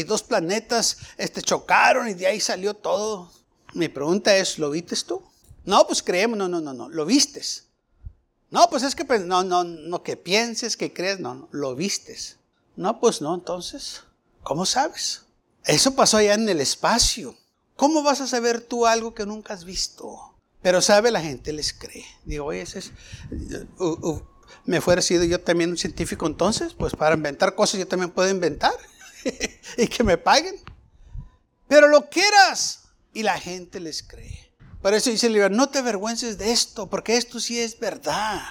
dos 0.03 0.21
planetas 0.21 0.97
este, 1.17 1.41
chocaron 1.41 2.09
y 2.09 2.13
de 2.13 2.27
ahí 2.27 2.41
salió 2.41 2.73
todo. 2.73 3.31
Mi 3.73 3.87
pregunta 3.87 4.35
es, 4.35 4.59
¿lo 4.59 4.69
viste 4.69 4.97
tú? 5.07 5.23
No, 5.63 5.87
pues 5.87 6.03
creemos, 6.03 6.37
no, 6.37 6.49
no, 6.49 6.59
no, 6.59 6.73
no, 6.73 6.89
lo 6.89 7.05
vistes. 7.05 7.69
No, 8.51 8.69
pues 8.69 8.83
es 8.83 8.95
que 8.95 9.05
pues, 9.05 9.21
no, 9.21 9.45
no, 9.45 9.63
no 9.63 10.03
que 10.03 10.17
pienses, 10.17 10.75
que 10.75 10.91
crees, 10.91 11.21
no, 11.21 11.35
no, 11.35 11.47
lo 11.51 11.73
vistes. 11.73 12.35
No, 12.75 12.99
pues 12.99 13.21
no, 13.21 13.33
entonces, 13.33 14.03
¿cómo 14.43 14.65
sabes? 14.65 15.21
Eso 15.63 15.95
pasó 15.95 16.17
allá 16.17 16.33
en 16.33 16.49
el 16.49 16.59
espacio. 16.59 17.37
¿Cómo 17.75 18.03
vas 18.03 18.21
a 18.21 18.27
saber 18.27 18.61
tú 18.61 18.85
algo 18.85 19.13
que 19.13 19.25
nunca 19.25 19.53
has 19.53 19.65
visto? 19.65 20.35
Pero 20.61 20.81
sabe, 20.81 21.11
la 21.11 21.21
gente 21.21 21.51
les 21.51 21.73
cree. 21.73 22.05
Digo, 22.23 22.45
oye, 22.45 22.61
ese 22.61 22.79
es, 22.79 22.91
me 24.65 24.81
fuera 24.81 25.01
sido 25.01 25.23
yo 25.23 25.41
también 25.41 25.71
un 25.71 25.77
científico 25.77 26.25
entonces, 26.25 26.73
pues 26.73 26.95
para 26.95 27.15
inventar 27.15 27.55
cosas 27.55 27.79
yo 27.79 27.87
también 27.87 28.11
puedo 28.11 28.29
inventar 28.29 28.73
y 29.77 29.87
que 29.87 30.03
me 30.03 30.17
paguen. 30.17 30.55
Pero 31.67 31.87
lo 31.87 32.09
quieras 32.09 32.83
y 33.13 33.23
la 33.23 33.39
gente 33.39 33.79
les 33.79 34.03
cree. 34.03 34.53
Por 34.81 34.93
eso 34.93 35.09
dice 35.09 35.27
el 35.27 35.33
libro, 35.33 35.49
no 35.49 35.69
te 35.69 35.79
avergüences 35.79 36.37
de 36.37 36.51
esto, 36.51 36.89
porque 36.89 37.17
esto 37.17 37.39
sí 37.39 37.59
es 37.59 37.79
verdad. 37.79 38.41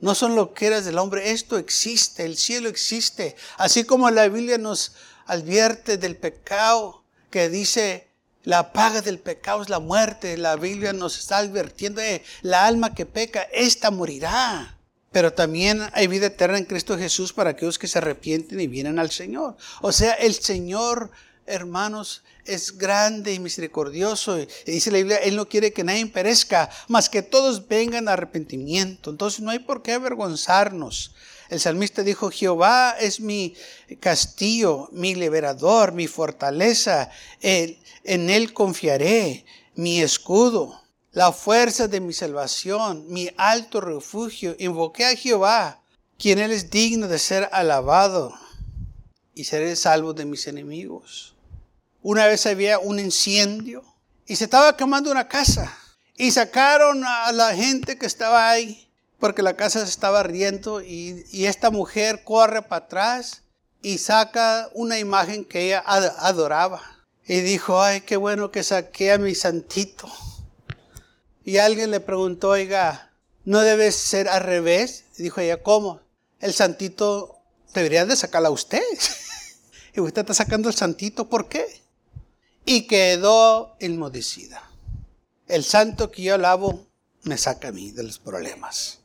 No 0.00 0.14
son 0.14 0.34
lo 0.34 0.52
que 0.52 0.66
eras 0.66 0.84
del 0.84 0.98
hombre, 0.98 1.30
esto 1.30 1.58
existe, 1.58 2.24
el 2.24 2.36
cielo 2.36 2.68
existe. 2.68 3.36
Así 3.56 3.84
como 3.84 4.10
la 4.10 4.28
Biblia 4.28 4.58
nos 4.58 4.92
advierte 5.26 5.96
del 5.96 6.16
pecado 6.16 7.04
que 7.30 7.48
dice 7.48 8.05
la 8.46 8.72
paga 8.72 9.02
del 9.02 9.18
pecado 9.18 9.60
es 9.60 9.68
la 9.68 9.80
muerte. 9.80 10.36
La 10.36 10.54
Biblia 10.54 10.92
nos 10.92 11.18
está 11.18 11.38
advirtiendo 11.38 12.00
de 12.00 12.22
la 12.42 12.64
alma 12.64 12.94
que 12.94 13.04
peca, 13.04 13.42
esta 13.52 13.90
morirá. 13.90 14.78
Pero 15.10 15.32
también 15.32 15.82
hay 15.92 16.06
vida 16.06 16.26
eterna 16.26 16.56
en 16.56 16.64
Cristo 16.64 16.96
Jesús 16.96 17.32
para 17.32 17.50
aquellos 17.50 17.76
que 17.76 17.88
se 17.88 17.98
arrepienten 17.98 18.60
y 18.60 18.68
vienen 18.68 19.00
al 19.00 19.10
Señor. 19.10 19.56
O 19.82 19.90
sea, 19.90 20.12
el 20.12 20.32
Señor, 20.34 21.10
hermanos, 21.44 22.22
es 22.44 22.78
grande 22.78 23.34
y 23.34 23.40
misericordioso. 23.40 24.38
Y 24.38 24.46
dice 24.64 24.92
la 24.92 24.98
Biblia, 24.98 25.16
Él 25.16 25.34
no 25.34 25.48
quiere 25.48 25.72
que 25.72 25.82
nadie 25.82 26.06
perezca, 26.06 26.70
más 26.86 27.08
que 27.08 27.22
todos 27.22 27.66
vengan 27.66 28.06
a 28.06 28.12
arrepentimiento. 28.12 29.10
Entonces 29.10 29.40
no 29.40 29.50
hay 29.50 29.58
por 29.58 29.82
qué 29.82 29.94
avergonzarnos. 29.94 31.16
El 31.48 31.60
salmista 31.60 32.02
dijo, 32.02 32.30
Jehová 32.30 32.96
es 32.98 33.20
mi 33.20 33.54
castillo, 34.00 34.88
mi 34.92 35.14
liberador, 35.14 35.92
mi 35.92 36.06
fortaleza. 36.06 37.10
En 37.40 38.30
Él 38.30 38.52
confiaré, 38.52 39.44
mi 39.74 40.00
escudo, 40.00 40.82
la 41.12 41.32
fuerza 41.32 41.86
de 41.88 42.00
mi 42.00 42.12
salvación, 42.12 43.04
mi 43.08 43.30
alto 43.36 43.80
refugio. 43.80 44.56
Invoqué 44.58 45.06
a 45.06 45.16
Jehová, 45.16 45.80
quien 46.18 46.38
Él 46.38 46.50
es 46.50 46.70
digno 46.70 47.08
de 47.08 47.18
ser 47.18 47.48
alabado, 47.52 48.34
y 49.34 49.44
seré 49.44 49.76
salvo 49.76 50.14
de 50.14 50.24
mis 50.24 50.46
enemigos. 50.46 51.34
Una 52.02 52.26
vez 52.26 52.46
había 52.46 52.78
un 52.78 52.98
incendio 52.98 53.84
y 54.26 54.36
se 54.36 54.44
estaba 54.44 54.76
quemando 54.76 55.10
una 55.10 55.28
casa 55.28 55.76
y 56.16 56.30
sacaron 56.30 57.04
a 57.04 57.30
la 57.32 57.54
gente 57.54 57.98
que 57.98 58.06
estaba 58.06 58.48
ahí 58.48 58.85
porque 59.18 59.42
la 59.42 59.56
casa 59.56 59.80
se 59.80 59.90
estaba 59.90 60.22
riendo 60.22 60.82
y, 60.82 61.24
esta 61.32 61.70
mujer 61.70 62.22
corre 62.24 62.62
para 62.62 62.84
atrás 62.84 63.42
y 63.82 63.98
saca 63.98 64.68
una 64.74 64.98
imagen 64.98 65.44
que 65.44 65.66
ella 65.66 65.82
adoraba. 65.86 66.82
Y 67.26 67.40
dijo, 67.40 67.82
ay, 67.82 68.02
qué 68.02 68.16
bueno 68.16 68.52
que 68.52 68.62
saqué 68.62 69.12
a 69.12 69.18
mi 69.18 69.34
santito. 69.34 70.08
Y 71.44 71.58
alguien 71.58 71.90
le 71.90 72.00
preguntó, 72.00 72.50
oiga, 72.50 73.12
¿no 73.44 73.60
debe 73.60 73.90
ser 73.90 74.28
al 74.28 74.42
revés? 74.42 75.04
Y 75.18 75.24
dijo 75.24 75.40
ella, 75.40 75.62
¿cómo? 75.62 76.00
El 76.40 76.52
santito 76.52 77.38
debería 77.74 78.06
de 78.06 78.16
sacarla 78.16 78.48
a 78.48 78.52
usted. 78.52 78.82
y 79.94 80.00
usted 80.00 80.22
está 80.22 80.34
sacando 80.34 80.68
el 80.68 80.74
santito, 80.74 81.28
¿por 81.28 81.48
qué? 81.48 81.64
Y 82.64 82.86
quedó 82.86 83.76
enmudecida. 83.80 84.62
El 85.48 85.64
santo 85.64 86.10
que 86.10 86.22
yo 86.22 86.34
alabo 86.34 86.86
me 87.22 87.38
saca 87.38 87.68
a 87.68 87.72
mí 87.72 87.90
de 87.92 88.02
los 88.02 88.18
problemas. 88.18 89.00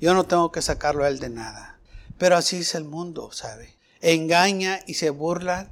Yo 0.00 0.14
no 0.14 0.24
tengo 0.24 0.52
que 0.52 0.62
sacarlo 0.62 1.04
a 1.04 1.08
él 1.08 1.18
de 1.18 1.30
nada. 1.30 1.78
Pero 2.18 2.36
así 2.36 2.58
es 2.58 2.74
el 2.74 2.84
mundo, 2.84 3.30
¿sabe? 3.32 3.74
Engaña 4.00 4.80
y 4.86 4.94
se 4.94 5.10
burla 5.10 5.70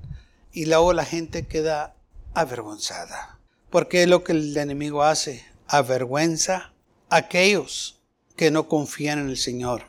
y 0.52 0.66
luego 0.66 0.92
la 0.92 1.04
gente 1.04 1.46
queda 1.46 1.94
avergonzada. 2.34 3.38
Porque 3.70 4.02
es 4.02 4.08
lo 4.08 4.24
que 4.24 4.32
el 4.32 4.56
enemigo 4.56 5.02
hace 5.02 5.44
avergüenza 5.68 6.72
a 7.08 7.16
aquellos 7.16 8.00
que 8.36 8.50
no 8.50 8.68
confían 8.68 9.18
en 9.18 9.28
el 9.28 9.36
Señor. 9.36 9.84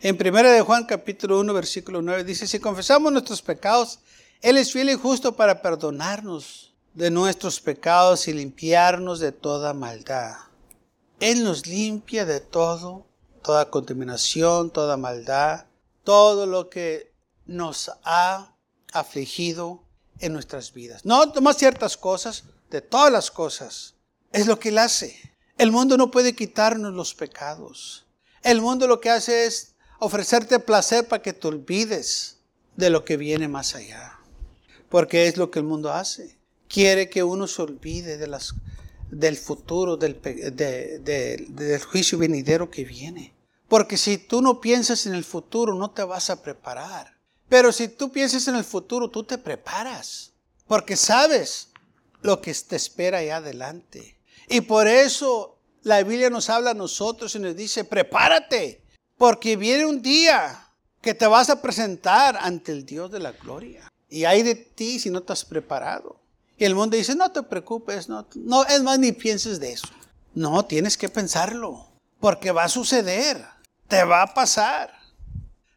En 0.00 0.16
1 0.16 0.50
de 0.50 0.60
Juan 0.62 0.84
capítulo 0.84 1.38
1 1.40 1.54
versículo 1.54 2.02
9 2.02 2.24
dice, 2.24 2.46
si 2.46 2.58
confesamos 2.58 3.12
nuestros 3.12 3.40
pecados, 3.40 4.00
Él 4.40 4.58
es 4.58 4.72
fiel 4.72 4.90
y 4.90 4.94
justo 4.94 5.36
para 5.36 5.62
perdonarnos 5.62 6.74
de 6.92 7.10
nuestros 7.10 7.60
pecados 7.60 8.26
y 8.28 8.32
limpiarnos 8.32 9.20
de 9.20 9.32
toda 9.32 9.72
maldad. 9.72 10.34
Él 11.22 11.44
nos 11.44 11.68
limpia 11.68 12.26
de 12.26 12.40
todo, 12.40 13.06
toda 13.44 13.70
contaminación, 13.70 14.72
toda 14.72 14.96
maldad, 14.96 15.66
todo 16.02 16.46
lo 16.46 16.68
que 16.68 17.12
nos 17.46 17.92
ha 18.02 18.56
afligido 18.92 19.84
en 20.18 20.32
nuestras 20.32 20.72
vidas. 20.72 21.04
No 21.04 21.24
más 21.40 21.58
ciertas 21.58 21.96
cosas, 21.96 22.42
de 22.70 22.80
todas 22.80 23.12
las 23.12 23.30
cosas. 23.30 23.94
Es 24.32 24.48
lo 24.48 24.58
que 24.58 24.70
Él 24.70 24.78
hace. 24.78 25.16
El 25.58 25.70
mundo 25.70 25.96
no 25.96 26.10
puede 26.10 26.34
quitarnos 26.34 26.92
los 26.92 27.14
pecados. 27.14 28.04
El 28.42 28.60
mundo 28.60 28.88
lo 28.88 29.00
que 29.00 29.10
hace 29.10 29.46
es 29.46 29.76
ofrecerte 30.00 30.58
placer 30.58 31.06
para 31.06 31.22
que 31.22 31.32
te 31.32 31.46
olvides 31.46 32.38
de 32.74 32.90
lo 32.90 33.04
que 33.04 33.16
viene 33.16 33.46
más 33.46 33.76
allá. 33.76 34.18
Porque 34.88 35.28
es 35.28 35.36
lo 35.36 35.52
que 35.52 35.60
el 35.60 35.66
mundo 35.66 35.92
hace. 35.92 36.36
Quiere 36.66 37.08
que 37.08 37.22
uno 37.22 37.46
se 37.46 37.62
olvide 37.62 38.16
de 38.16 38.26
las, 38.26 38.54
del 39.12 39.36
futuro, 39.36 39.96
del, 39.98 40.20
del 40.22 41.82
juicio 41.82 42.18
venidero 42.18 42.70
que 42.70 42.84
viene. 42.84 43.34
Porque 43.68 43.96
si 43.96 44.18
tú 44.18 44.40
no 44.40 44.60
piensas 44.60 45.06
en 45.06 45.14
el 45.14 45.22
futuro, 45.22 45.74
no 45.74 45.90
te 45.90 46.02
vas 46.02 46.30
a 46.30 46.42
preparar. 46.42 47.16
Pero 47.48 47.70
si 47.72 47.88
tú 47.88 48.10
piensas 48.10 48.48
en 48.48 48.56
el 48.56 48.64
futuro, 48.64 49.10
tú 49.10 49.22
te 49.24 49.36
preparas. 49.36 50.32
Porque 50.66 50.96
sabes 50.96 51.68
lo 52.22 52.40
que 52.40 52.54
te 52.54 52.76
espera 52.76 53.18
allá 53.18 53.36
adelante. 53.36 54.18
Y 54.48 54.62
por 54.62 54.88
eso 54.88 55.58
la 55.82 56.02
Biblia 56.02 56.30
nos 56.30 56.48
habla 56.48 56.70
a 56.70 56.74
nosotros 56.74 57.34
y 57.34 57.38
nos 57.38 57.54
dice, 57.54 57.84
prepárate, 57.84 58.82
porque 59.18 59.56
viene 59.56 59.84
un 59.84 60.00
día 60.00 60.68
que 61.02 61.12
te 61.12 61.26
vas 61.26 61.50
a 61.50 61.60
presentar 61.60 62.38
ante 62.40 62.72
el 62.72 62.86
Dios 62.86 63.10
de 63.10 63.18
la 63.18 63.32
gloria. 63.32 63.92
Y 64.08 64.24
hay 64.24 64.42
de 64.42 64.54
ti 64.54 64.98
si 64.98 65.10
no 65.10 65.18
estás 65.18 65.44
preparado. 65.44 66.21
Y 66.62 66.64
el 66.64 66.76
mundo 66.76 66.96
dice, 66.96 67.16
no 67.16 67.32
te 67.32 67.42
preocupes, 67.42 68.08
no, 68.08 68.24
no, 68.36 68.64
es 68.66 68.84
más, 68.84 68.96
ni 68.96 69.10
pienses 69.10 69.58
de 69.58 69.72
eso. 69.72 69.88
No, 70.32 70.64
tienes 70.64 70.96
que 70.96 71.08
pensarlo, 71.08 71.88
porque 72.20 72.52
va 72.52 72.62
a 72.62 72.68
suceder, 72.68 73.44
te 73.88 74.04
va 74.04 74.22
a 74.22 74.32
pasar. 74.32 74.94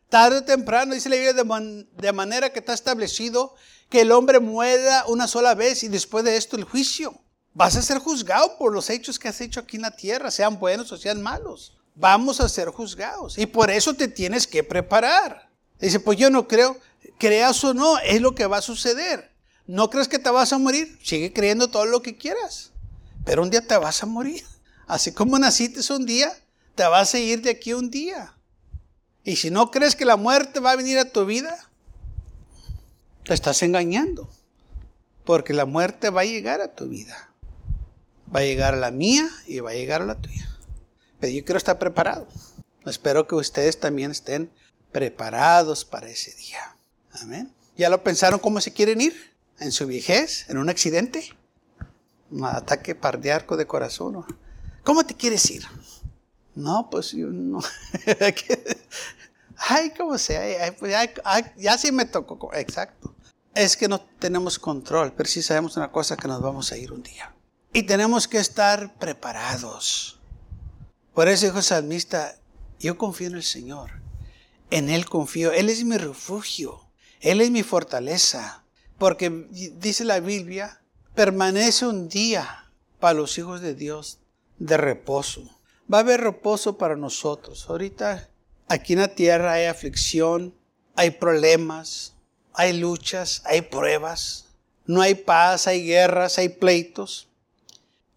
Tarde 0.09 0.37
o 0.37 0.43
temprano, 0.43 0.93
dice 0.93 1.09
la 1.09 1.15
Biblia, 1.15 1.33
de, 1.33 1.87
de 1.91 2.13
manera 2.13 2.53
que 2.53 2.59
está 2.59 2.75
establecido 2.75 3.55
que 3.89 4.01
el 4.01 4.11
hombre 4.11 4.39
muera 4.39 5.05
una 5.07 5.27
sola 5.27 5.55
vez 5.55 5.83
y 5.83 5.87
después 5.87 6.23
de 6.23 6.37
esto 6.37 6.55
el 6.55 6.65
juicio. 6.65 7.19
Vas 7.55 7.75
a 7.75 7.81
ser 7.81 7.97
juzgado 7.97 8.55
por 8.59 8.71
los 8.71 8.91
hechos 8.91 9.17
que 9.17 9.27
has 9.27 9.41
hecho 9.41 9.61
aquí 9.61 9.77
en 9.77 9.81
la 9.81 9.95
tierra, 9.95 10.29
sean 10.29 10.59
buenos 10.59 10.91
o 10.91 10.97
sean 10.97 11.19
malos. 11.19 11.75
Vamos 11.95 12.39
a 12.39 12.47
ser 12.47 12.69
juzgados 12.69 13.39
y 13.39 13.47
por 13.47 13.71
eso 13.71 13.95
te 13.95 14.07
tienes 14.07 14.45
que 14.45 14.63
preparar. 14.63 15.49
Dice, 15.79 15.99
pues 15.99 16.19
yo 16.19 16.29
no 16.29 16.47
creo, 16.47 16.77
creas 17.17 17.63
o 17.63 17.73
no, 17.73 17.97
es 17.97 18.21
lo 18.21 18.35
que 18.35 18.45
va 18.45 18.57
a 18.57 18.61
suceder. 18.61 19.34
¿No 19.67 19.89
crees 19.89 20.07
que 20.07 20.19
te 20.19 20.29
vas 20.29 20.53
a 20.53 20.57
morir? 20.57 20.99
Sigue 21.03 21.33
creyendo 21.33 21.69
todo 21.69 21.85
lo 21.85 22.01
que 22.01 22.17
quieras, 22.17 22.71
pero 23.23 23.41
un 23.41 23.49
día 23.49 23.65
te 23.65 23.77
vas 23.77 24.03
a 24.03 24.05
morir. 24.05 24.43
Así 24.87 25.11
como 25.11 25.39
naciste 25.39 25.81
un 25.93 26.05
día, 26.05 26.31
te 26.75 26.83
vas 26.83 27.13
a 27.13 27.19
ir 27.19 27.41
de 27.41 27.51
aquí 27.51 27.73
un 27.73 27.89
día. 27.89 28.35
Y 29.23 29.37
si 29.37 29.49
no 29.49 29.71
crees 29.71 29.95
que 29.95 30.05
la 30.05 30.17
muerte 30.17 30.59
va 30.59 30.71
a 30.71 30.75
venir 30.75 30.99
a 30.99 31.09
tu 31.09 31.25
vida, 31.25 31.57
te 33.23 33.33
estás 33.33 33.63
engañando. 33.63 34.29
Porque 35.23 35.53
la 35.53 35.65
muerte 35.65 36.11
va 36.11 36.21
a 36.21 36.25
llegar 36.25 36.61
a 36.61 36.75
tu 36.75 36.87
vida. 36.87 37.31
Va 38.33 38.41
a 38.41 38.43
llegar 38.43 38.75
a 38.75 38.77
la 38.77 38.91
mía 38.91 39.27
y 39.47 39.59
va 39.59 39.71
a 39.71 39.73
llegar 39.73 40.03
a 40.03 40.05
la 40.05 40.21
tuya. 40.21 40.47
Pero 41.19 41.33
yo 41.33 41.43
quiero 41.43 41.57
estar 41.57 41.79
preparado. 41.79 42.27
Espero 42.85 43.25
que 43.27 43.33
ustedes 43.33 43.79
también 43.79 44.11
estén 44.11 44.51
preparados 44.91 45.83
para 45.83 46.07
ese 46.07 46.35
día. 46.35 46.77
Amén. 47.13 47.51
¿Ya 47.75 47.89
lo 47.89 48.03
pensaron 48.03 48.39
cómo 48.39 48.61
se 48.61 48.71
quieren 48.71 49.01
ir? 49.01 49.34
¿En 49.59 49.71
su 49.71 49.87
vejez? 49.87 50.49
¿En 50.49 50.57
un 50.57 50.69
accidente? 50.69 51.29
¿Un 52.31 52.45
ataque 52.45 52.97
cardíaco 52.97 53.57
de 53.57 53.65
corazón? 53.65 54.25
¿Cómo 54.83 55.05
te 55.05 55.15
quieres 55.15 55.49
ir? 55.51 55.63
No, 56.55 56.89
pues 56.89 57.11
yo 57.11 57.27
no. 57.27 57.59
Ay, 59.57 59.91
¿cómo 59.97 60.17
sea? 60.17 60.75
Pues 60.77 60.93
ya 61.57 61.77
sí 61.77 61.91
me 61.91 62.05
tocó. 62.05 62.53
Exacto 62.53 63.15
es 63.55 63.77
que 63.77 63.87
no 63.87 64.01
tenemos 64.19 64.59
control, 64.59 65.13
pero 65.13 65.29
sí 65.29 65.41
sabemos 65.41 65.77
una 65.77 65.91
cosa 65.91 66.17
que 66.17 66.27
nos 66.27 66.41
vamos 66.41 66.71
a 66.71 66.77
ir 66.77 66.91
un 66.91 67.01
día. 67.01 67.33
Y 67.71 67.83
tenemos 67.83 68.27
que 68.27 68.37
estar 68.37 68.93
preparados. 68.97 70.19
Por 71.13 71.29
eso 71.29 71.45
dijo 71.45 71.61
salmista, 71.61 72.37
yo 72.79 72.97
confío 72.97 73.27
en 73.27 73.35
el 73.35 73.43
Señor. 73.43 73.91
En 74.69 74.89
Él 74.89 75.05
confío. 75.05 75.53
Él 75.53 75.69
es 75.69 75.83
mi 75.85 75.97
refugio. 75.97 76.81
Él 77.21 77.39
es 77.39 77.49
mi 77.49 77.63
fortaleza. 77.63 78.64
Porque 78.97 79.29
dice 79.29 80.05
la 80.05 80.19
Biblia, 80.19 80.81
permanece 81.13 81.85
un 81.85 82.07
día 82.07 82.69
para 82.99 83.13
los 83.13 83.37
hijos 83.37 83.61
de 83.61 83.75
Dios 83.75 84.19
de 84.57 84.77
reposo. 84.77 85.43
Va 85.91 85.99
a 85.99 86.01
haber 86.01 86.21
reposo 86.21 86.77
para 86.77 86.95
nosotros. 86.95 87.65
Ahorita 87.69 88.29
aquí 88.67 88.93
en 88.93 88.99
la 88.99 89.09
tierra 89.09 89.53
hay 89.53 89.65
aflicción, 89.65 90.53
hay 90.95 91.11
problemas, 91.11 92.15
hay 92.53 92.73
luchas, 92.73 93.41
hay 93.45 93.61
pruebas, 93.61 94.45
no 94.85 95.01
hay 95.01 95.15
paz, 95.15 95.67
hay 95.67 95.85
guerras, 95.85 96.37
hay 96.37 96.49
pleitos. 96.49 97.27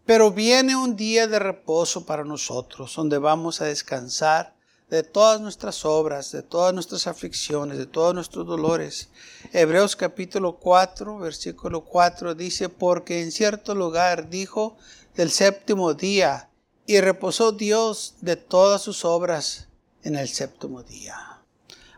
Pero 0.07 0.31
viene 0.31 0.77
un 0.77 0.97
día 0.97 1.27
de 1.27 1.39
reposo 1.39 2.07
para 2.07 2.25
nosotros, 2.25 2.95
donde 2.95 3.19
vamos 3.19 3.61
a 3.61 3.67
descansar 3.67 4.55
de 4.91 5.03
todas 5.03 5.41
nuestras 5.41 5.85
obras, 5.85 6.33
de 6.33 6.43
todas 6.43 6.73
nuestras 6.73 7.07
aflicciones, 7.07 7.79
de 7.79 7.87
todos 7.87 8.15
nuestros 8.15 8.47
dolores. 8.47 9.09
Hebreos 9.53 9.97
capítulo 9.97 10.57
4, 10.57 11.19
versículo 11.19 11.85
4 11.85 12.35
dice, 12.35 12.69
porque 12.69 13.23
en 13.23 13.31
cierto 13.33 13.75
lugar 13.75 14.31
dijo 14.31 14.77
del 15.15 15.31
séptimo 15.31 15.95
día, 15.95 16.49
y 16.87 17.01
reposó 17.01 17.53
Dios 17.53 18.15
de 18.23 18.37
todas 18.37 18.81
sus 18.81 19.05
obras 19.05 19.69
en 20.03 20.17
el 20.17 20.29
séptimo 20.29 20.83
día. 20.83 21.43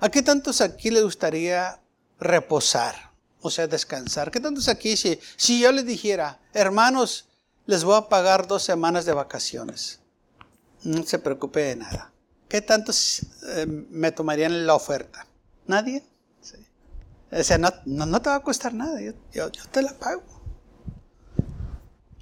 ¿A 0.01 0.09
qué 0.09 0.21
tantos 0.21 0.61
aquí 0.61 0.91
le 0.91 1.03
gustaría 1.03 1.81
reposar, 2.21 3.13
o 3.41 3.51
sea, 3.51 3.67
descansar. 3.67 4.31
¿Qué 4.31 4.39
tantos 4.39 4.69
aquí 4.69 4.97
si, 4.97 5.19
si 5.37 5.61
yo 5.61 5.73
les 5.73 5.87
dijera, 5.87 6.39
hermanos, 6.53 7.27
les 7.67 7.83
voy 7.83 7.97
a 7.97 8.09
pagar 8.09 8.47
dos 8.47 8.63
semanas 8.63 9.07
de 9.07 9.15
vacaciones? 9.15 10.01
No 10.83 11.05
se 11.05 11.19
preocupe 11.19 11.61
de 11.61 11.77
nada. 11.77 12.10
¿Qué 12.51 12.61
tantos 12.61 13.27
eh, 13.47 13.65
me 13.65 14.11
tomarían 14.11 14.67
la 14.67 14.75
oferta? 14.75 15.25
¿Nadie? 15.69 16.03
O 17.31 17.45
sea, 17.45 17.59
no, 17.59 17.71
te 18.21 18.29
va 18.29 18.35
a 18.35 18.43
costar 18.43 18.75
nada, 18.75 19.01
yo, 19.01 19.53
te 19.71 19.83
la 19.83 19.97
pago. 19.97 20.25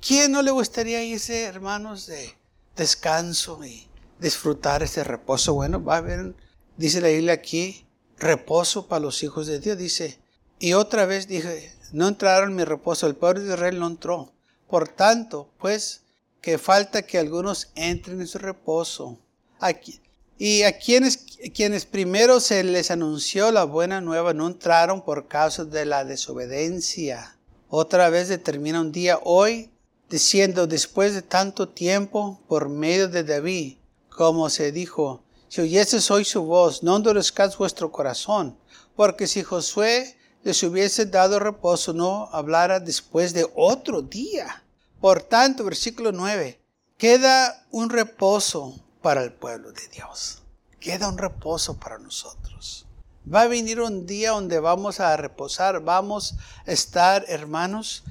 ¿Quién 0.07 0.33
no 0.33 0.43
le 0.43 0.51
gustaría 0.51 1.03
irse, 1.03 1.45
hermanos, 1.45 2.07
de 2.09 2.37
descanso 2.77 3.65
y 3.65 3.89
disfrutar 4.21 4.83
ese 4.83 5.03
reposo? 5.03 5.55
Bueno, 5.55 5.83
va 5.83 5.95
a 5.95 5.99
haber, 5.99 6.35
dice 6.77 7.01
la 7.01 7.09
Biblia 7.09 7.33
aquí, 7.33 7.87
reposo 8.19 8.87
para 8.87 9.01
los 9.01 9.23
hijos 9.23 9.47
de 9.47 9.61
Dios. 9.61 9.79
Dice, 9.79 10.19
y 10.59 10.75
otra 10.75 11.07
vez 11.07 11.27
dije, 11.27 11.75
no 11.93 12.07
entraron 12.07 12.51
en 12.51 12.57
mi 12.57 12.65
reposo, 12.65 13.07
el 13.07 13.17
pueblo 13.17 13.41
de 13.41 13.55
Israel 13.55 13.81
no 13.81 13.87
entró. 13.87 14.35
Por 14.69 14.89
tanto, 14.89 15.49
pues, 15.59 16.03
que 16.43 16.59
falta 16.59 17.01
que 17.01 17.17
algunos 17.17 17.71
entren 17.75 18.21
en 18.21 18.27
su 18.27 18.37
reposo. 18.37 19.19
Aquí, 19.59 20.03
y 20.39 20.63
a 20.63 20.79
quienes, 20.79 21.17
quienes 21.53 21.85
primero 21.85 22.39
se 22.39 22.63
les 22.63 22.93
anunció 22.93 23.51
la 23.51 23.65
buena 23.65 24.01
nueva 24.01 24.33
no 24.33 24.47
entraron 24.47 25.03
por 25.03 25.27
causa 25.27 25.65
de 25.65 25.85
la 25.85 26.05
desobediencia. 26.05 27.37
Otra 27.69 28.09
vez 28.09 28.29
determina 28.29 28.81
un 28.81 28.93
día 28.93 29.19
hoy 29.25 29.71
diciendo 30.09 30.69
después 30.69 31.13
de 31.15 31.23
tanto 31.23 31.69
tiempo 31.69 32.41
por 32.47 32.69
medio 32.69 33.09
de 33.09 33.25
David, 33.25 33.79
como 34.09 34.49
se 34.49 34.71
dijo, 34.71 35.23
si 35.49 35.61
oyeses 35.61 36.11
hoy 36.11 36.25
su 36.25 36.45
voz, 36.45 36.83
no 36.83 36.97
endurezcáis 36.97 37.57
vuestro 37.59 37.91
corazón, 37.91 38.57
porque 38.95 39.27
si 39.27 39.43
Josué 39.43 40.17
les 40.45 40.63
hubiese 40.63 41.07
dado 41.07 41.39
reposo, 41.41 41.93
no 41.93 42.29
hablara 42.33 42.81
después 42.81 43.33
de 43.33 43.47
otro 43.55 44.03
día. 44.03 44.63
Por 45.01 45.23
tanto, 45.23 45.65
versículo 45.65 46.13
9, 46.13 46.61
queda 46.97 47.67
un 47.71 47.91
reposo 47.91 48.75
para 49.09 49.25
el 49.25 49.33
pueblo 49.33 49.73
de 49.73 49.89
Dios. 49.89 50.43
Queda 50.81 51.09
un 51.09 51.17
reposo 51.17 51.81
para 51.81 51.99
nosotros. 51.99 52.85
Va 53.27 53.41
a 53.41 53.49
venir 53.49 53.81
un 53.81 54.05
día 54.05 54.33
donde 54.33 54.61
vamos 54.61 55.01
a 55.01 55.17
reposar, 55.17 55.81
vamos 55.81 56.35
a 56.67 56.73
estar, 56.73 57.25
hermanos, 57.27 58.05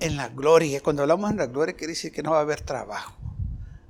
en 0.00 0.16
la 0.16 0.30
gloria. 0.30 0.80
Cuando 0.80 1.02
hablamos 1.02 1.30
en 1.30 1.36
la 1.36 1.48
gloria 1.48 1.76
quiere 1.76 1.92
decir 1.92 2.12
que 2.12 2.22
no 2.22 2.30
va 2.30 2.38
a 2.38 2.40
haber 2.40 2.62
trabajo. 2.62 3.14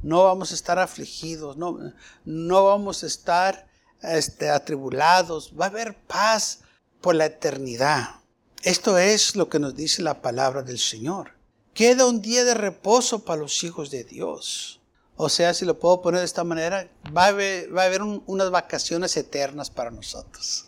No 0.03 0.25
vamos 0.25 0.51
a 0.51 0.55
estar 0.57 0.81
afligidos, 0.81 1.57
no, 1.57 1.79
no 2.25 2.65
vamos 2.65 3.05
a 3.05 3.07
estar 3.07 3.69
este, 4.03 4.51
atribulados. 4.51 5.55
Va 5.57 5.67
a 5.67 5.69
haber 5.69 5.97
paz 6.09 6.63
por 7.01 7.15
la 7.15 7.27
eternidad. 7.27 8.17
Esto 8.65 8.99
es 8.99 9.37
lo 9.37 9.49
que 9.49 9.61
nos 9.61 9.77
dice 9.77 10.03
la 10.03 10.21
palabra 10.21 10.65
del 10.65 10.81
Señor. 10.81 11.35
Queda 11.73 12.05
un 12.05 12.21
día 12.21 12.43
de 12.43 12.55
reposo 12.55 13.25
para 13.25 13.43
los 13.43 13.63
hijos 13.63 13.93
de 13.93 14.03
Dios. 14.03 14.82
O 15.25 15.29
sea, 15.29 15.55
si 15.55 15.65
lo 15.65 15.79
puedo 15.79 16.03
poner 16.03 16.19
de 16.19 16.25
esta 16.25 16.43
manera, 16.43 16.89
va 17.17 17.27
a 17.27 17.29
haber, 17.29 18.03
unas 18.03 18.51
vacaciones 18.51 19.17
eternas 19.17 19.71
para 19.71 19.93
nosotros. 19.93 20.65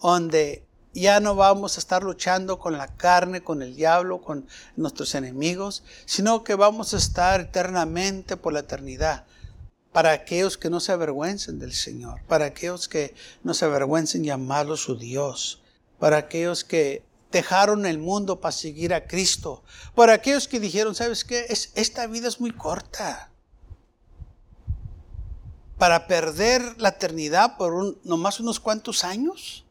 Donde 0.00 0.64
ya 0.94 1.18
no 1.18 1.34
vamos 1.34 1.76
a 1.76 1.80
estar 1.80 2.04
luchando 2.04 2.60
con 2.60 2.78
la 2.78 2.86
carne, 2.86 3.42
con 3.42 3.62
el 3.62 3.74
diablo, 3.74 4.20
con 4.20 4.46
nuestros 4.76 5.16
enemigos, 5.16 5.82
sino 6.04 6.44
que 6.44 6.54
vamos 6.54 6.94
a 6.94 6.98
estar 6.98 7.40
eternamente 7.40 8.36
por 8.36 8.52
la 8.52 8.60
eternidad. 8.60 9.24
Para 9.90 10.12
aquellos 10.12 10.56
que 10.56 10.70
no 10.70 10.78
se 10.78 10.92
avergüencen 10.92 11.58
del 11.58 11.72
Señor, 11.72 12.20
para 12.28 12.44
aquellos 12.44 12.86
que 12.86 13.16
no 13.42 13.52
se 13.52 13.64
avergüencen 13.64 14.22
llamarlo 14.22 14.76
su 14.76 14.96
Dios, 14.96 15.60
para 15.98 16.18
aquellos 16.18 16.62
que 16.62 17.02
dejaron 17.32 17.84
el 17.84 17.98
mundo 17.98 18.40
para 18.40 18.52
seguir 18.52 18.94
a 18.94 19.08
Cristo, 19.08 19.64
para 19.96 20.12
aquellos 20.12 20.46
que 20.46 20.60
dijeron, 20.60 20.94
¿sabes 20.94 21.24
qué? 21.24 21.46
Es, 21.48 21.72
esta 21.74 22.06
vida 22.06 22.28
es 22.28 22.38
muy 22.38 22.52
corta 22.52 23.32
para 25.78 26.06
perder 26.06 26.80
la 26.80 26.90
eternidad 26.90 27.56
por 27.56 27.74
un, 27.74 27.98
nomás 28.04 28.40
unos 28.40 28.60
cuantos 28.60 29.04
años. 29.04 29.64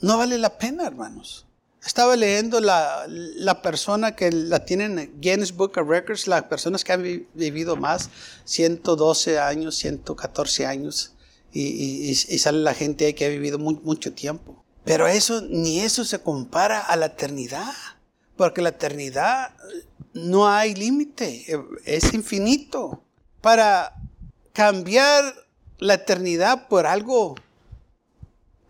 No 0.00 0.18
vale 0.18 0.38
la 0.38 0.58
pena, 0.58 0.86
hermanos. 0.86 1.46
Estaba 1.84 2.16
leyendo 2.16 2.60
la, 2.60 3.04
la 3.08 3.60
persona 3.60 4.16
que 4.16 4.32
la 4.32 4.64
tienen 4.64 4.98
en 4.98 5.20
Guinness 5.20 5.54
Book 5.54 5.72
of 5.76 5.88
Records, 5.88 6.26
las 6.26 6.44
personas 6.44 6.82
que 6.82 6.92
han 6.92 7.02
vivido 7.34 7.76
más, 7.76 8.08
112 8.44 9.38
años, 9.38 9.76
114 9.76 10.66
años, 10.66 11.12
y, 11.52 12.10
y, 12.10 12.14
sale 12.14 12.58
la 12.58 12.74
gente 12.74 13.06
ahí 13.06 13.14
que 13.14 13.26
ha 13.26 13.28
vivido 13.28 13.58
mucho 13.58 14.12
tiempo. 14.12 14.64
Pero 14.84 15.06
eso, 15.06 15.42
ni 15.42 15.80
eso 15.80 16.04
se 16.04 16.18
compara 16.18 16.80
a 16.80 16.96
la 16.96 17.06
eternidad, 17.06 17.72
porque 18.36 18.60
la 18.60 18.70
eternidad 18.70 19.54
no 20.14 20.48
hay 20.48 20.74
límite, 20.74 21.46
es 21.84 22.12
infinito. 22.12 23.02
Para 23.40 23.94
cambiar 24.54 25.34
la 25.78 25.94
eternidad 25.94 26.68
por 26.68 26.86
algo 26.86 27.34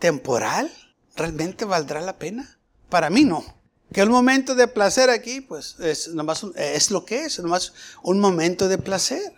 temporal, 0.01 0.73
¿realmente 1.15 1.65
valdrá 1.65 2.01
la 2.01 2.19
pena? 2.19 2.59
Para 2.89 3.11
mí 3.11 3.23
no. 3.25 3.45
Que 3.93 4.01
el 4.01 4.11
momento 4.11 4.57
de 4.57 4.67
placer 4.67 5.11
aquí, 5.11 5.41
pues 5.41 5.79
es, 5.79 6.09
nomás, 6.09 6.45
es 6.57 6.91
lo 6.91 7.05
que 7.05 7.27
es, 7.27 7.39
nomás 7.39 7.75
un 8.03 8.19
momento 8.19 8.67
de 8.67 8.79
placer. 8.79 9.33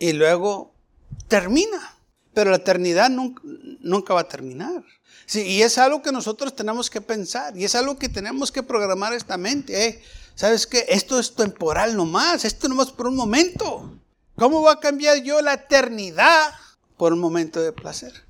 Y 0.00 0.12
luego 0.12 0.74
termina. 1.28 1.94
Pero 2.34 2.50
la 2.50 2.56
eternidad 2.56 3.08
nunca, 3.10 3.42
nunca 3.80 4.14
va 4.14 4.22
a 4.22 4.28
terminar. 4.28 4.82
Sí, 5.26 5.42
y 5.42 5.62
es 5.62 5.78
algo 5.78 6.02
que 6.02 6.12
nosotros 6.12 6.56
tenemos 6.56 6.90
que 6.90 7.00
pensar. 7.00 7.56
Y 7.56 7.64
es 7.64 7.74
algo 7.74 7.98
que 7.98 8.08
tenemos 8.08 8.50
que 8.50 8.62
programar 8.62 9.12
esta 9.12 9.36
mente. 9.36 9.86
¿eh? 9.86 10.02
¿Sabes 10.34 10.66
qué? 10.66 10.86
Esto 10.88 11.18
es 11.18 11.34
temporal 11.34 11.96
nomás. 11.96 12.44
Esto 12.44 12.68
nomás 12.68 12.90
por 12.90 13.06
un 13.06 13.16
momento. 13.16 13.98
¿Cómo 14.36 14.60
va 14.60 14.72
a 14.72 14.80
cambiar 14.80 15.22
yo 15.22 15.40
la 15.40 15.54
eternidad 15.54 16.52
por 16.98 17.14
un 17.14 17.20
momento 17.20 17.62
de 17.62 17.72
placer? 17.72 18.26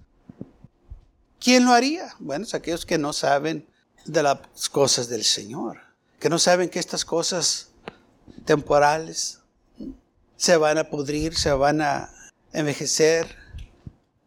¿Quién 1.41 1.65
lo 1.65 1.73
haría? 1.73 2.15
Bueno, 2.21 2.47
aquellos 2.53 2.87
que 2.87 2.97
no 2.97 3.13
saben 3.13 3.69
de 4.05 4.23
las 4.23 4.69
cosas 4.71 5.09
del 5.09 5.25
Señor, 5.25 5.81
que 6.21 6.31
no 6.31 6.39
saben 6.39 6.71
que 6.71 6.79
estas 6.79 7.05
cosas 7.05 7.71
temporales 8.45 9.41
se 10.37 10.57
van 10.57 10.79
a 10.79 10.91
pudrir, 10.91 11.37
se 11.37 11.51
van 11.51 11.81
a 11.81 12.09
envejecer, 12.53 13.37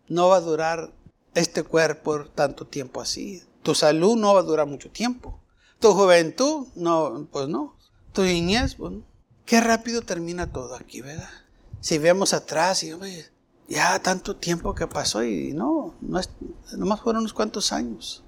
no 0.09 0.27
va 0.27 0.37
a 0.37 0.41
durar 0.41 0.91
este 1.33 1.63
cuerpo 1.63 2.25
tanto 2.25 2.67
tiempo 2.67 2.99
así. 2.99 3.41
Tu 3.63 3.73
salud 3.73 4.17
no 4.17 4.33
va 4.33 4.41
a 4.41 4.43
durar 4.43 4.67
mucho 4.67 4.91
tiempo. 4.91 5.39
Tu 5.79 5.93
juventud, 5.93 6.67
no, 6.75 7.25
pues 7.31 7.47
no. 7.47 7.77
Tu 8.11 8.23
niñez, 8.23 8.75
pues 8.75 8.91
no. 8.91 9.03
Qué 9.45 9.61
rápido 9.61 10.01
termina 10.01 10.51
todo 10.51 10.75
aquí, 10.75 10.99
¿verdad? 10.99 11.29
Si 11.81 11.97
vemos 11.97 12.33
atrás 12.33 12.83
y 12.83 12.91
ya 13.67 13.99
tanto 14.01 14.35
tiempo 14.35 14.73
que 14.73 14.87
pasó 14.87 15.23
y 15.23 15.53
no, 15.53 15.93
no 16.01 16.19
es, 16.19 16.29
nomás 16.75 17.01
fueron 17.01 17.21
unos 17.21 17.33
cuantos 17.33 17.71
años. 17.71 18.23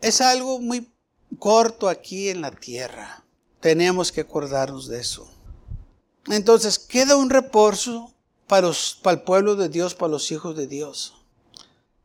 Es 0.00 0.20
algo 0.20 0.60
muy 0.60 0.90
corto 1.38 1.88
aquí 1.88 2.28
en 2.28 2.40
la 2.40 2.50
tierra. 2.50 3.24
Tenemos 3.60 4.12
que 4.12 4.22
acordarnos 4.22 4.88
de 4.88 5.00
eso. 5.00 5.28
Entonces 6.26 6.78
queda 6.78 7.16
un 7.16 7.30
reposo 7.30 8.14
para, 8.46 8.70
para 9.02 9.16
el 9.16 9.22
pueblo 9.22 9.56
de 9.56 9.68
Dios, 9.68 9.94
para 9.94 10.12
los 10.12 10.30
hijos 10.30 10.56
de 10.56 10.66
Dios. 10.66 11.14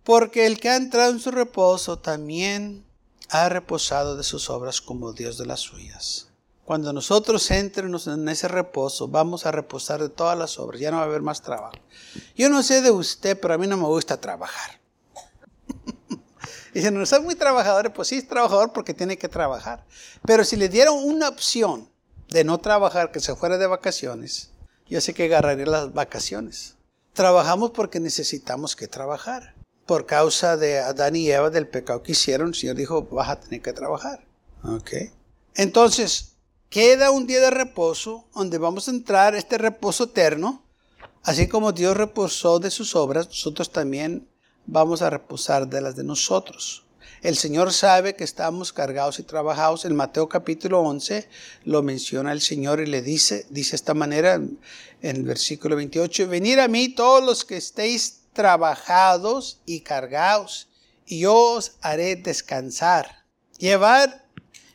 Porque 0.03 0.45
el 0.45 0.59
que 0.59 0.69
ha 0.69 0.75
entrado 0.75 1.11
en 1.11 1.19
su 1.19 1.31
reposo 1.31 1.99
también 1.99 2.85
ha 3.29 3.49
reposado 3.49 4.17
de 4.17 4.23
sus 4.23 4.49
obras 4.49 4.81
como 4.81 5.13
Dios 5.13 5.37
de 5.37 5.45
las 5.45 5.61
suyas. 5.61 6.24
Cuando 6.65 6.91
nosotros 6.91 7.49
entremos 7.51 8.07
en 8.07 8.27
ese 8.27 8.47
reposo, 8.47 9.07
vamos 9.07 9.45
a 9.45 9.51
reposar 9.51 10.01
de 10.01 10.09
todas 10.09 10.35
las 10.35 10.57
obras, 10.57 10.81
ya 10.81 10.89
no 10.89 10.97
va 10.97 11.03
a 11.03 11.05
haber 11.05 11.21
más 11.21 11.43
trabajo. 11.43 11.75
Yo 12.35 12.49
no 12.49 12.63
sé 12.63 12.81
de 12.81 12.89
usted, 12.89 13.39
pero 13.39 13.53
a 13.53 13.57
mí 13.59 13.67
no 13.67 13.77
me 13.77 13.85
gusta 13.85 14.19
trabajar. 14.19 14.79
Dicen, 16.73 16.97
no 16.97 17.05
soy 17.05 17.21
muy 17.21 17.35
trabajador, 17.35 17.93
pues 17.93 18.07
sí 18.07 18.15
es 18.15 18.27
trabajador 18.27 18.73
porque 18.73 18.95
tiene 18.95 19.15
que 19.15 19.29
trabajar. 19.29 19.85
Pero 20.25 20.43
si 20.43 20.55
le 20.55 20.67
dieron 20.67 20.97
una 20.97 21.29
opción 21.29 21.87
de 22.29 22.43
no 22.43 22.57
trabajar, 22.57 23.11
que 23.11 23.19
se 23.19 23.35
fuera 23.35 23.59
de 23.59 23.67
vacaciones, 23.67 24.49
yo 24.87 24.99
sé 25.01 25.13
que 25.13 25.25
agarraría 25.25 25.67
las 25.67 25.93
vacaciones. 25.93 26.77
Trabajamos 27.13 27.71
porque 27.71 27.99
necesitamos 27.99 28.75
que 28.75 28.87
trabajar. 28.87 29.53
Por 29.85 30.07
causa 30.07 30.57
de 30.57 30.79
Adán 30.79 31.15
y 31.15 31.29
Eva, 31.29 31.51
del 31.51 31.67
pecado 31.67 32.01
que 32.01 32.13
hicieron, 32.13 32.49
el 32.49 32.55
Señor 32.55 32.75
dijo, 32.75 33.03
vas 33.03 33.29
a 33.29 33.39
tener 33.39 33.61
que 33.61 33.71
trabajar. 33.71 34.25
¿Ok? 34.63 34.91
Entonces, 35.53 36.34
queda 36.75 37.09
un 37.09 37.25
día 37.25 37.39
de 37.39 37.51
reposo 37.51 38.25
donde 38.35 38.57
vamos 38.57 38.89
a 38.89 38.91
entrar 38.91 39.33
este 39.33 39.57
reposo 39.57 40.03
eterno. 40.03 40.61
Así 41.23 41.47
como 41.47 41.71
Dios 41.71 41.95
reposó 41.95 42.59
de 42.59 42.69
sus 42.69 42.97
obras, 42.97 43.27
nosotros 43.27 43.71
también 43.71 44.27
vamos 44.65 45.01
a 45.01 45.09
reposar 45.09 45.69
de 45.69 45.79
las 45.79 45.95
de 45.95 46.03
nosotros. 46.03 46.83
El 47.21 47.37
Señor 47.37 47.71
sabe 47.71 48.17
que 48.17 48.25
estamos 48.25 48.73
cargados 48.73 49.19
y 49.19 49.23
trabajados. 49.23 49.85
En 49.85 49.95
Mateo 49.95 50.27
capítulo 50.27 50.81
11 50.81 51.29
lo 51.63 51.81
menciona 51.81 52.33
el 52.33 52.41
Señor 52.41 52.81
y 52.81 52.87
le 52.87 53.01
dice, 53.01 53.45
dice 53.49 53.77
esta 53.77 53.93
manera 53.93 54.33
en 54.33 54.59
el 55.01 55.23
versículo 55.23 55.77
28, 55.77 56.27
venid 56.27 56.59
a 56.59 56.67
mí 56.67 56.89
todos 56.89 57.23
los 57.23 57.45
que 57.45 57.55
estéis 57.55 58.23
trabajados 58.33 59.61
y 59.65 59.79
cargados, 59.79 60.67
y 61.05 61.19
yo 61.19 61.35
os 61.35 61.77
haré 61.79 62.17
descansar. 62.17 63.23
Llevar 63.59 64.24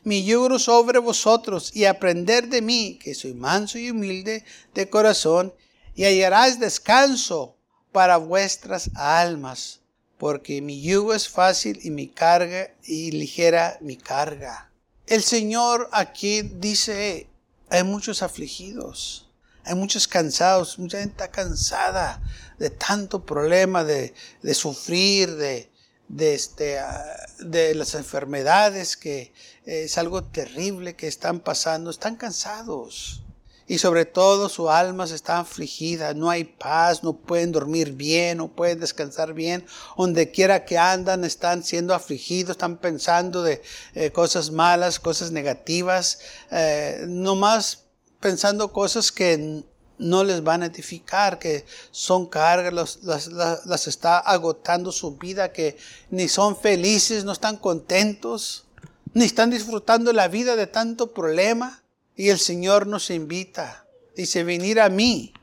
mi 0.03 0.23
yugo 0.23 0.57
sobre 0.59 0.99
vosotros 0.99 1.75
y 1.75 1.85
aprender 1.85 2.47
de 2.47 2.61
mí, 2.61 2.99
que 3.01 3.13
soy 3.13 3.33
manso 3.33 3.77
y 3.77 3.91
humilde 3.91 4.43
de 4.73 4.89
corazón, 4.89 5.53
y 5.95 6.05
hallarás 6.05 6.59
descanso 6.59 7.55
para 7.91 8.17
vuestras 8.17 8.89
almas, 8.95 9.81
porque 10.17 10.61
mi 10.61 10.81
yugo 10.81 11.13
es 11.13 11.27
fácil 11.27 11.79
y 11.83 11.91
mi 11.91 12.07
carga 12.07 12.73
y 12.83 13.11
ligera 13.11 13.77
mi 13.81 13.97
carga. 13.97 14.71
El 15.07 15.23
Señor 15.23 15.89
aquí 15.91 16.41
dice, 16.41 17.27
hay 17.69 17.83
muchos 17.83 18.23
afligidos, 18.23 19.29
hay 19.63 19.75
muchos 19.75 20.07
cansados, 20.07 20.79
mucha 20.79 20.99
gente 20.99 21.11
está 21.13 21.29
cansada 21.29 22.21
de 22.57 22.69
tanto 22.69 23.25
problema, 23.25 23.83
de, 23.83 24.13
de 24.41 24.53
sufrir, 24.53 25.35
de, 25.35 25.70
de, 26.11 26.33
este, 26.33 26.77
ah, 26.79 27.25
de 27.39 27.73
las 27.73 27.95
enfermedades, 27.95 28.97
que 28.97 29.33
es 29.65 29.97
algo 29.97 30.23
terrible 30.23 30.95
que 30.95 31.07
están 31.07 31.39
pasando, 31.39 31.89
están 31.89 32.17
cansados. 32.17 33.23
Y 33.67 33.77
sobre 33.77 34.03
todo 34.03 34.49
su 34.49 34.69
alma 34.69 35.05
está 35.05 35.39
afligida, 35.39 36.13
no 36.13 36.29
hay 36.29 36.43
paz, 36.43 37.03
no 37.03 37.13
pueden 37.13 37.53
dormir 37.53 37.93
bien, 37.93 38.39
no 38.39 38.49
pueden 38.49 38.81
descansar 38.81 39.33
bien. 39.33 39.65
Donde 39.97 40.29
quiera 40.31 40.65
que 40.65 40.77
andan 40.77 41.23
están 41.23 41.63
siendo 41.63 41.93
afligidos, 41.93 42.51
están 42.51 42.77
pensando 42.77 43.43
de 43.43 43.61
eh, 43.95 44.11
cosas 44.11 44.51
malas, 44.51 44.99
cosas 44.99 45.31
negativas. 45.31 46.19
Eh, 46.51 47.05
no 47.07 47.35
más 47.35 47.85
pensando 48.19 48.73
cosas 48.73 49.09
que 49.13 49.63
no 50.01 50.23
les 50.23 50.43
van 50.43 50.63
a 50.63 50.65
edificar, 50.65 51.39
que 51.39 51.65
son 51.91 52.25
cargas, 52.25 52.99
las, 53.03 53.87
está 53.87 54.19
agotando 54.19 54.91
su 54.91 55.15
vida, 55.15 55.53
que 55.53 55.77
ni 56.09 56.27
son 56.27 56.57
felices, 56.57 57.23
no 57.23 57.31
están 57.31 57.57
contentos, 57.57 58.65
ni 59.13 59.25
están 59.25 59.51
disfrutando 59.51 60.11
la 60.11 60.27
vida 60.27 60.55
de 60.55 60.67
tanto 60.67 61.13
problema. 61.13 61.83
Y 62.15 62.29
el 62.29 62.39
Señor 62.39 62.87
nos 62.87 63.09
invita, 63.09 63.85
dice, 64.15 64.43
venir 64.43 64.81
a 64.81 64.89
mí, 64.89 65.33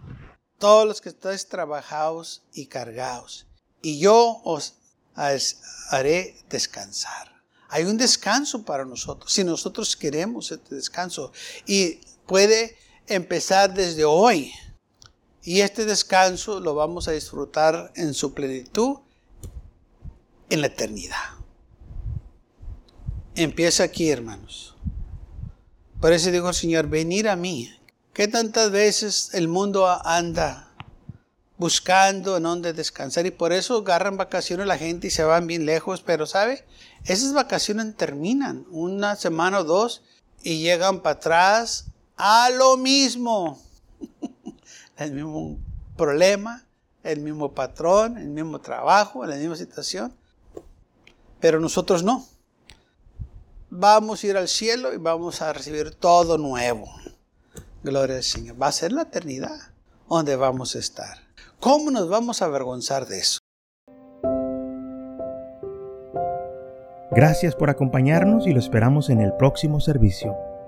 todos 0.58 0.86
los 0.86 1.00
que 1.00 1.08
estáis 1.08 1.46
trabajados 1.46 2.42
y 2.52 2.66
cargados, 2.66 3.46
y 3.80 3.98
yo 4.00 4.40
os 4.44 4.74
haré 5.90 6.36
descansar. 6.50 7.38
Hay 7.70 7.84
un 7.84 7.96
descanso 7.96 8.64
para 8.64 8.84
nosotros, 8.84 9.32
si 9.32 9.44
nosotros 9.44 9.96
queremos 9.96 10.50
este 10.50 10.74
descanso. 10.74 11.32
Y 11.66 12.00
puede 12.26 12.76
empezar 13.08 13.74
desde 13.74 14.04
hoy. 14.04 14.52
Y 15.42 15.60
este 15.60 15.84
descanso 15.84 16.60
lo 16.60 16.74
vamos 16.74 17.08
a 17.08 17.12
disfrutar 17.12 17.92
en 17.96 18.14
su 18.14 18.34
plenitud 18.34 18.98
en 20.50 20.60
la 20.60 20.66
eternidad. 20.66 21.16
Empieza 23.34 23.84
aquí, 23.84 24.10
hermanos. 24.10 24.74
Por 26.00 26.12
eso 26.12 26.30
dijo 26.30 26.48
el 26.48 26.54
Señor, 26.54 26.88
venir 26.88 27.28
a 27.28 27.36
mí. 27.36 27.72
¿Qué 28.12 28.28
tantas 28.28 28.70
veces 28.70 29.30
el 29.32 29.48
mundo 29.48 29.86
anda 30.04 30.72
buscando 31.56 32.36
en 32.36 32.42
dónde 32.42 32.72
descansar? 32.72 33.26
Y 33.26 33.30
por 33.30 33.52
eso 33.52 33.78
agarran 33.78 34.16
vacaciones 34.16 34.66
la 34.66 34.78
gente 34.78 35.06
y 35.06 35.10
se 35.10 35.24
van 35.24 35.46
bien 35.46 35.66
lejos. 35.66 36.02
Pero, 36.02 36.26
¿sabe? 36.26 36.64
Esas 37.04 37.32
vacaciones 37.32 37.96
terminan 37.96 38.66
una 38.70 39.16
semana 39.16 39.60
o 39.60 39.64
dos 39.64 40.02
y 40.42 40.60
llegan 40.62 41.00
para 41.00 41.16
atrás 41.16 41.86
a 42.18 42.50
lo 42.50 42.76
mismo. 42.76 43.58
el 44.98 45.12
mismo 45.12 45.56
problema, 45.96 46.66
el 47.02 47.20
mismo 47.20 47.52
patrón, 47.52 48.18
el 48.18 48.28
mismo 48.28 48.60
trabajo, 48.60 49.24
la 49.24 49.36
misma 49.36 49.56
situación. 49.56 50.12
Pero 51.40 51.60
nosotros 51.60 52.02
no. 52.02 52.26
Vamos 53.70 54.22
a 54.22 54.26
ir 54.26 54.36
al 54.36 54.48
cielo 54.48 54.92
y 54.92 54.96
vamos 54.96 55.40
a 55.40 55.52
recibir 55.52 55.94
todo 55.94 56.36
nuevo. 56.36 56.90
Gloria 57.82 58.16
al 58.16 58.24
Señor. 58.24 58.60
Va 58.60 58.66
a 58.66 58.72
ser 58.72 58.92
la 58.92 59.02
eternidad 59.02 59.56
donde 60.08 60.36
vamos 60.36 60.74
a 60.74 60.80
estar. 60.80 61.18
¿Cómo 61.60 61.90
nos 61.90 62.08
vamos 62.08 62.42
a 62.42 62.46
avergonzar 62.46 63.06
de 63.06 63.20
eso? 63.20 63.38
Gracias 67.10 67.54
por 67.54 67.70
acompañarnos 67.70 68.46
y 68.46 68.52
lo 68.52 68.58
esperamos 68.58 69.10
en 69.10 69.20
el 69.20 69.32
próximo 69.34 69.80
servicio. 69.80 70.47